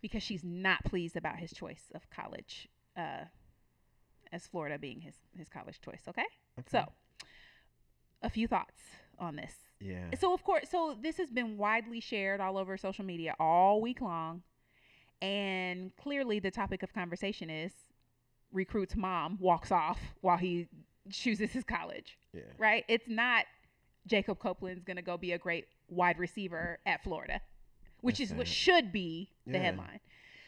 [0.00, 3.26] because she's not pleased about his choice of college, uh,
[4.32, 6.02] as Florida being his his college choice.
[6.08, 6.26] Okay,
[6.58, 6.68] Okay.
[6.70, 6.92] so
[8.22, 8.80] a few thoughts
[9.18, 9.52] on this.
[9.80, 10.14] yeah.
[10.18, 14.00] So of course, so this has been widely shared all over social media all week
[14.00, 14.42] long,
[15.20, 17.72] and clearly the topic of conversation is
[18.52, 20.68] recruit's mom walks off while he
[21.10, 22.18] chooses his college.
[22.32, 22.42] Yeah.
[22.58, 22.84] Right?
[22.88, 23.44] It's not
[24.06, 27.40] Jacob Copeland's going to go be a great wide receiver at Florida,
[28.00, 29.58] which That's is what should be the Yeah.
[29.60, 30.00] headline.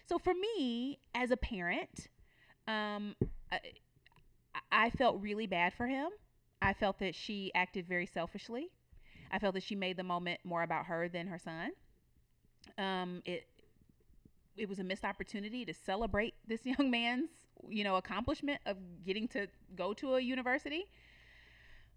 [0.07, 2.09] So for me, as a parent,
[2.69, 3.15] um,
[3.51, 3.61] I,
[4.71, 6.11] I felt really bad for him.
[6.65, 8.71] I felt that she acted very selfishly.
[9.31, 11.73] I felt that she made the moment more about her than her son.
[12.79, 13.47] Um, it
[14.57, 17.29] it was a missed opportunity to celebrate this young man's
[17.69, 19.47] you know accomplishment of getting to
[19.77, 20.87] go to a university.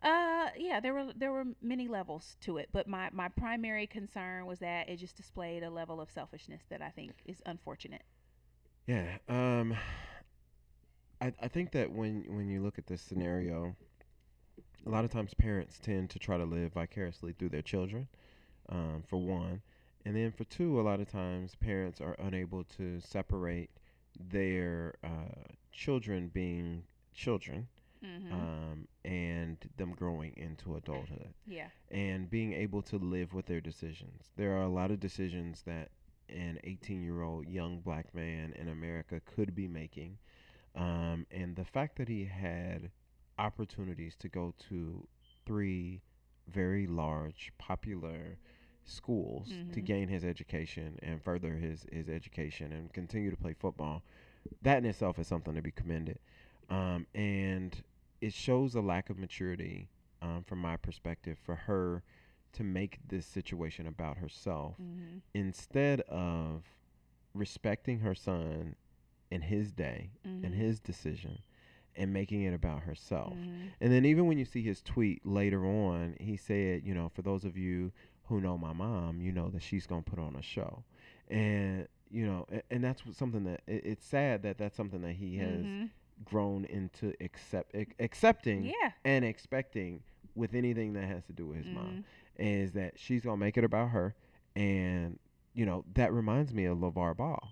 [0.04, 4.46] Uh, yeah, there were there were many levels to it, but my my primary concern
[4.46, 8.04] was that it just displayed a level of selfishness that I think is unfortunate.
[8.86, 9.18] Yeah.
[9.30, 9.76] Um
[11.22, 13.76] I I think that when when you look at this scenario,
[14.88, 18.08] a lot of times parents tend to try to live vicariously through their children.
[18.70, 19.62] Um, for one.
[20.06, 23.70] And then for two, a lot of times parents are unable to separate
[24.20, 26.84] their uh, children being
[27.14, 27.68] children
[28.06, 28.32] Mm-hmm.
[28.32, 31.70] um, and them growing into adulthood yeah.
[31.90, 34.30] and being able to live with their decisions.
[34.36, 35.90] There are a lot of decisions that
[36.30, 40.20] an 18 year old young black man in America could be making.
[40.76, 42.92] Um, and the fact that he had
[43.38, 45.08] opportunities to go to
[45.46, 46.02] three
[46.48, 48.38] very large, popular
[48.86, 49.86] schools to Mhm.
[49.86, 54.02] gain his education and further his, his education and continue to play football,
[54.62, 56.20] that in itself is something to be commended.
[56.70, 57.82] Um, and
[58.22, 59.90] it shows a lack of maturity
[60.22, 62.04] um, from my perspective for her
[62.54, 65.18] to make this situation about herself Mm-hmm.
[65.34, 66.64] instead of
[67.34, 68.76] respecting her son
[69.30, 70.12] in his day
[70.44, 70.56] and Mhm.
[70.56, 71.40] his decision
[71.98, 73.34] and making it about herself.
[73.34, 73.68] Mm-hmm.
[73.82, 77.22] And then even when you see his tweet later on, he said, you know, for
[77.22, 77.92] those of you
[78.26, 80.84] who know my mom, you know that she's going to put on a show.
[81.30, 85.14] And you know, and, and that's something that it, it's sad that that's something that
[85.14, 85.90] he has Mhm.
[86.26, 88.92] grown into accept ac- accepting Yeah.
[89.06, 90.02] and expecting
[90.36, 91.74] with anything that has to do with his Mhm.
[91.74, 92.04] mom
[92.38, 94.16] is that she's gonna make it about her
[94.56, 95.20] and
[95.54, 97.52] you know that reminds me of LaVar Ball.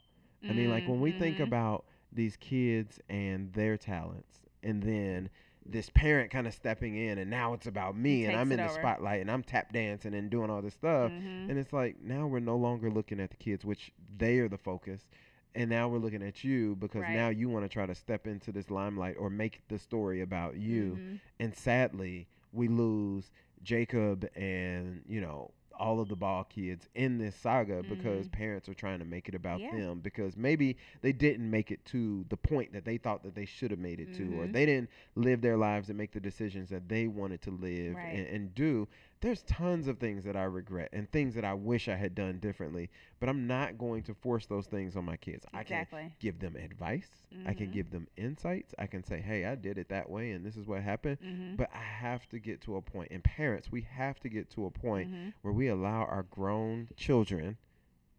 [0.49, 1.43] I mean like when we think Mhm.
[1.43, 1.85] about
[2.15, 5.29] these kids and their talents and then
[5.67, 8.65] this parent kind of stepping in and now it's about me and I'm in the
[8.65, 8.73] over.
[8.73, 11.49] spotlight and I'm tap dancing and doing all this stuff Mhm.
[11.49, 14.57] and it's like now we're no longer looking at the kids which they are the
[14.57, 15.07] focus
[15.55, 17.13] and now we're looking at you because Right.
[17.15, 20.55] now you want to try to step into this limelight or make the story about
[20.57, 21.19] you Mhm.
[21.39, 23.31] and sadly we lose
[23.63, 28.31] jacob and you know all of the ball kids in this saga because Mhm.
[28.31, 29.71] parents are trying to make it about Yeah.
[29.71, 33.45] them because maybe they didn't make it to the point that they thought that they
[33.45, 34.51] should have made it to or Mhm.
[34.53, 38.05] they didn't live their lives and make the decisions that they wanted to live Right.
[38.05, 38.87] and, and do
[39.21, 42.37] there's tons of things that i regret and things that i wish i had done
[42.39, 42.89] differently
[43.19, 46.13] but i'm not going to force those things on my kids i can Exactly.
[46.19, 47.09] give them advice
[47.45, 47.73] i can Mhm.
[47.73, 50.67] give them insights i can say hey i did it that way and this is
[50.67, 51.57] what happened Mhm.
[51.57, 54.65] but I have to get to a point, and parents, we have to get to
[54.65, 55.33] a point Mhm.
[55.41, 57.57] where we allow our grown children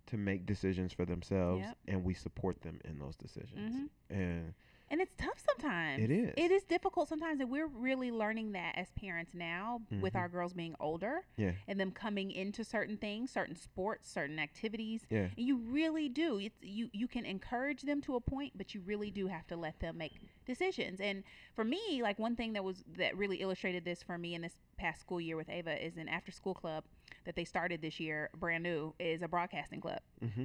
[0.07, 1.79] to make decisions for themselves, Yep.
[1.89, 3.75] and we support them in those decisions.
[3.75, 3.89] Mhm.
[4.09, 4.55] And
[4.89, 6.05] And it's tough sometimes.
[6.05, 6.33] It is.
[6.37, 10.17] It is difficult sometimes, and we're really learning that as parents now, with Mhm.
[10.21, 11.53] our girls being older Yeah.
[11.67, 15.05] and them coming into certain things, certain sports, certain activities.
[15.11, 15.29] Yeah.
[15.37, 16.39] And you really do.
[16.39, 16.89] It's you.
[16.93, 19.99] You can encourage them to a point, but you really do have to let them
[19.99, 21.01] make decisions.
[21.01, 21.25] And
[21.55, 24.57] for me, like one thing that was that really illustrated this for me in this
[24.77, 26.85] past school year with Ava is an after school club
[27.25, 30.01] that they started this year, brand new, is a broadcasting club.
[30.23, 30.45] Mm-hmm.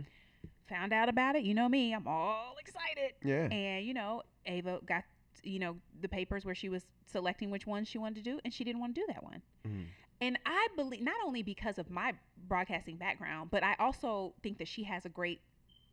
[0.70, 1.44] Found out about it.
[1.44, 1.94] You know me.
[1.94, 3.14] I'm all excited.
[3.24, 3.48] Yeah.
[3.52, 5.04] And you know, Ava got
[5.44, 8.54] you know the papers where she was selecting which one she wanted to do, and
[8.54, 9.42] she didn't want to do that one.
[9.68, 9.86] Mhm.
[10.22, 12.14] And I believe not only because of my
[12.48, 15.42] broadcasting background, but I also think that she has a great,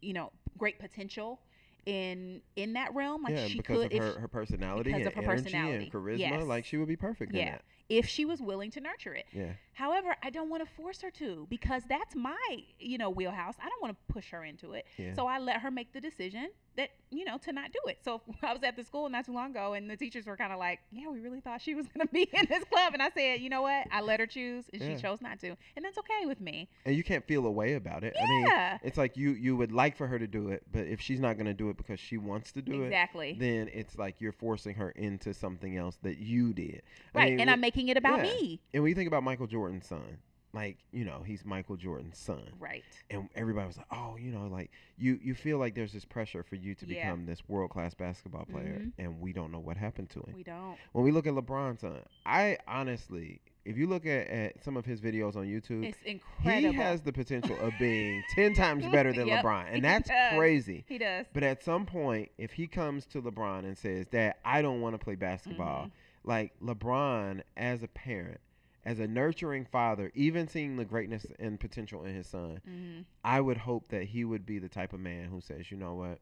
[0.03, 1.41] you know, great potential
[1.87, 3.23] in in that realm.
[3.23, 5.43] Like yeah, she because could of if her, her personality because and of her energy
[5.45, 5.85] personality.
[5.85, 6.45] and charisma, Yes.
[6.45, 7.59] like she would be perfect in Yeah.
[7.89, 9.27] If she was willing to nurture it.
[9.33, 9.53] Yeah.
[9.73, 12.37] However, I don't want to force her to because that's my,
[12.81, 13.55] you know, wheelhouse.
[13.63, 14.87] I don't want to push her into it.
[14.97, 15.15] Yeah.
[15.15, 17.99] So I let her make the decision that, you know, to not do it.
[18.05, 20.53] So I was at the school not too long ago and the teachers were kind
[20.53, 22.93] of like, yeah, we really thought she was going to be in this club.
[22.93, 23.87] And I said, you know what?
[23.93, 24.97] I let her choose and Yeah.
[24.97, 25.55] she chose not to.
[25.77, 26.69] And that's okay with me.
[26.85, 28.17] and you can't feel a way about it.
[28.21, 28.79] I mean, Yeah.
[28.83, 31.35] it's like you you would like for her to do it, but if she's not
[31.35, 33.31] going to do it because she wants to do exactly.
[33.31, 36.83] it, then it's like you're forcing her into something else that you did.
[37.15, 37.31] I right.
[37.31, 38.33] mean, and I'm making it about yeah.
[38.33, 38.61] me.
[38.75, 40.19] and when you think about Michael Jordan's son,
[40.53, 42.83] like you know he's Michael Jordan's son, Right.
[43.11, 46.43] and everybody was like, oh, you know, like you you feel like there's this pressure
[46.43, 47.05] for you to Yeah.
[47.05, 48.93] become this world class basketball player, Mhm.
[48.99, 50.35] and we don't know what happened to him.
[50.35, 50.77] We don't.
[50.93, 54.87] when we look at LeBron's son, I honestly, if you look at, at some of
[54.87, 56.73] his videos on YouTube, It's incredible.
[56.73, 59.67] he has the potential of being 10 times better than Yep, LeBron.
[59.71, 60.35] And that's does.
[60.39, 60.85] crazy.
[60.89, 61.27] He does.
[61.35, 64.95] But at some point, if he comes to LeBron and says, Dad, I don't want
[64.95, 65.91] to play basketball, Mhm.
[66.29, 68.41] Like LeBron, as a parent,
[68.85, 73.41] as a nurturing father, even seeing the greatness and potential in his son, hmm I
[73.41, 76.21] would hope that he would be the type of man who says, you know what,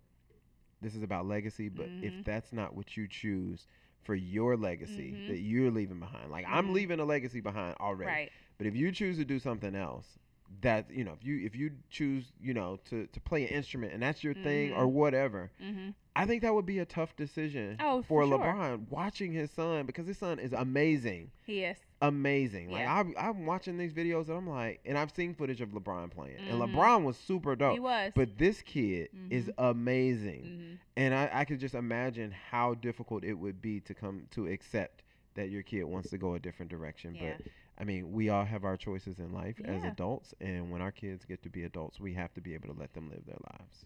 [0.81, 2.03] this is about legacy, but Mhm.
[2.03, 3.67] if that's not what you choose
[4.05, 5.27] for your legacy Mhm.
[5.27, 6.73] that you're leaving behind, like I'm Mhm.
[6.73, 8.33] leaving a legacy behind already, Right.
[8.59, 10.19] but if you choose to do something else,
[10.63, 13.93] that you know, if you if you choose, you know, to to play an instrument
[13.93, 14.93] and that's your thing or Mhm.
[14.93, 18.39] whatever, hmm I think that would be a tough decision Oh, for for sure.
[18.39, 21.77] LeBron watching his son because his son is amazing He is.
[22.01, 22.71] amazing.
[22.71, 22.95] Like Yeah.
[23.01, 26.39] I'm, I'm watching these videos and I'm like, and I've seen footage of LeBron playing,
[26.49, 26.73] and Mhm.
[26.73, 28.13] LeBron was super dope He was.
[28.15, 29.55] But this kid is Mhm.
[29.59, 34.27] amazing, hmm and I, I could just imagine how difficult it would be to come
[34.31, 35.03] to accept
[35.35, 37.15] that your kid wants to go a different direction.
[37.15, 37.35] Yeah.
[37.37, 37.47] But
[37.79, 41.25] I mean, we all have our choices in life as adults, and when our kids
[41.25, 43.85] get to be adults, we have to be able to let them live their lives.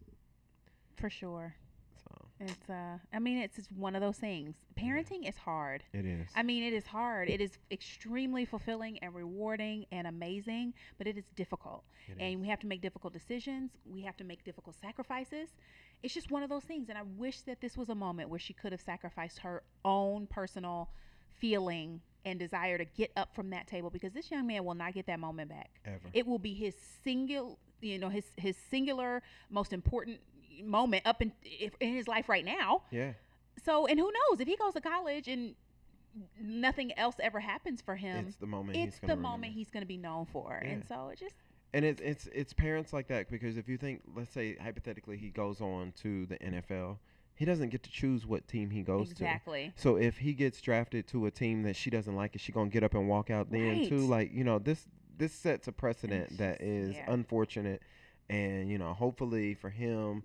[0.97, 1.55] For sure.
[2.05, 4.55] So It's uh I mean it's just one of those things.
[4.79, 5.83] Parenting is hard.
[5.93, 6.29] it is.
[6.35, 7.29] I mean it is hard.
[7.29, 11.85] It is extremely fulfilling and rewarding and amazing, but it is difficult.
[12.09, 12.41] It and is.
[12.41, 13.73] we have to make difficult decisions.
[13.85, 15.51] We have to make difficult sacrifices.
[16.03, 18.41] It's just one of those things and I wish that this was a moment where
[18.41, 20.91] she could have sacrificed her own personal
[21.39, 24.95] feeling and desire to get up from that table because this young man will not
[24.95, 25.71] get that moment back.
[25.85, 26.11] Ever.
[26.13, 30.21] It will be his single, you know, his his singular most important
[30.63, 31.33] moment up in
[31.81, 32.83] in his life right now.
[32.91, 33.13] yeah.
[33.65, 35.55] So, and who knows if he goes to college and
[36.41, 38.79] nothing else ever happens for him, it's the moment.
[38.79, 40.57] it's the moment he's going to be known for.
[40.57, 41.35] And so it just
[41.73, 45.29] And it's it's it's parents like that because if you think, let's say hypothetically, he
[45.31, 46.97] goes on to the NFL,
[47.41, 49.13] he doesn't get to choose what team he goes to.
[49.13, 49.73] exactly.
[49.75, 52.69] So if he gets drafted to a team that she doesn't like, is she gonna
[52.69, 54.07] get up and walk out then too?
[54.07, 54.87] Like you know, this
[55.17, 57.11] this sets a precedent that is yeah.
[57.11, 57.81] unfortunate,
[58.29, 60.23] and you know, hopefully for him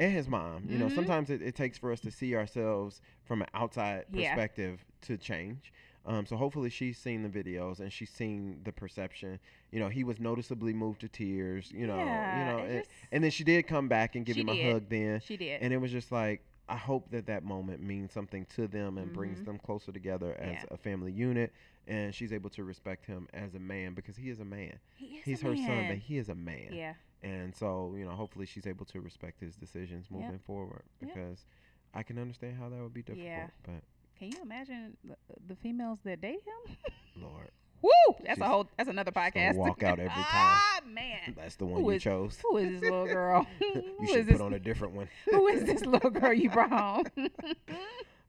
[0.00, 0.94] and his mom, you know, Mhm.
[0.96, 4.34] sometimes it, it takes for us to see ourselves from an outside Yeah.
[4.34, 5.72] perspective to change.
[6.04, 9.38] Um, so hopefully she's seen the videos and she's seen the perception.
[9.70, 11.70] You know, he was noticeably moved to tears.
[11.72, 14.36] You know, Yeah, you know, and, just- and then she did come back and give
[14.36, 14.72] him a did.
[14.72, 15.62] hug then She did.
[15.62, 19.12] and it was just like I hope that that moment means something to them and
[19.12, 19.44] brings Mhm.
[19.44, 20.64] them closer together as Yeah.
[20.70, 21.52] a family unit
[21.86, 25.18] and she's able to respect him as a man because he is a man he
[25.18, 26.94] is he's her son but he is a man Yeah.
[27.22, 30.20] and so you know hopefully she's able to respect his decisions Yep.
[30.20, 31.14] moving forward Yep.
[31.14, 31.46] because
[31.94, 33.50] i can understand how that would be difficult Yeah.
[33.62, 33.84] but
[34.18, 36.76] Can you imagine the, the females that date him?
[37.22, 37.50] lord
[37.82, 37.90] Woo!
[38.24, 38.68] That's She's- a whole.
[38.76, 39.54] That's another podcast.
[39.56, 40.24] walk out every time.
[40.24, 41.34] ah man.
[41.36, 43.46] that's the one Who you is- chose Who is this little girl?
[43.60, 44.40] you should put this?
[44.40, 45.08] on a different one.
[45.30, 47.28] Who is this little girl you brought home?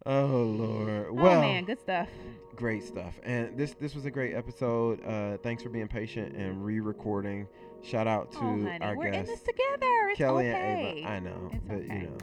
[0.06, 2.08] oh lord Well, oh man, good stuff.
[2.56, 6.64] great stuff and this this was a great episode uh thanks for being patient and
[6.64, 7.48] re-recording
[7.84, 10.08] shout out to oh honey, our we're in guests this together.
[10.10, 10.58] It's kelly okay.
[10.58, 11.93] and ava i know It's but okay.
[11.95, 12.18] you know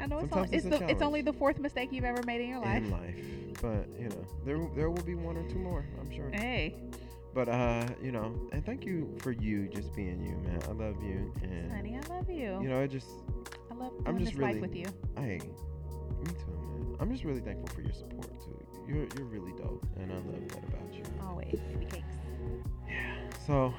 [0.00, 2.48] I know it's, it's it's, the, it's only the fourth mistake you've ever made in
[2.48, 2.76] your life.
[2.82, 3.16] in life
[3.62, 6.76] but you know there there will be one or two more i'm sure Hey,
[7.34, 11.02] but uh you know and thank you for you just being you man i love
[11.02, 12.58] you and honey, I love you.
[12.62, 13.08] you know it just
[13.70, 14.86] I love I'm just really- with you.
[15.16, 15.40] Hey,
[16.20, 16.96] me too, man.
[17.00, 18.56] I'm just really thankful for your support too.
[18.88, 21.02] You're you're really dope, and I love that about you.
[21.22, 21.60] Always.
[21.90, 22.04] Cakes.
[22.88, 23.16] Yeah.
[23.46, 23.72] So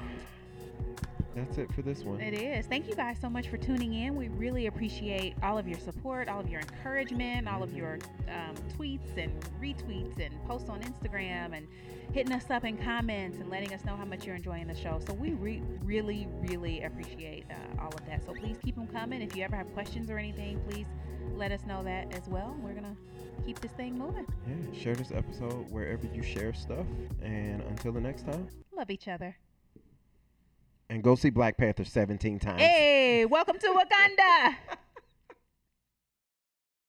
[1.34, 2.20] that's it for this one.
[2.20, 2.66] It is.
[2.66, 4.16] Thank you guys so much for tuning in.
[4.16, 8.54] We really appreciate all of your support, all of your encouragement, all of your um,
[8.76, 11.68] tweets and retweets and posts on Instagram and
[12.12, 15.00] hitting us up in comments and letting us know how much you're enjoying the show.
[15.06, 18.24] So we re- really, really appreciate uh, all of that.
[18.24, 19.22] So please keep them coming.
[19.22, 20.86] If you ever have questions or anything, please
[21.34, 22.56] let us know that as well.
[22.60, 24.26] We're going to keep this thing moving.
[24.48, 24.78] Yeah.
[24.78, 26.86] Share this episode wherever you share stuff,
[27.22, 28.48] and until the next time,
[28.80, 29.36] Love each other.
[30.90, 32.60] And go see Black Panther 17 times.
[32.60, 34.56] Hey, welcome to Wakanda.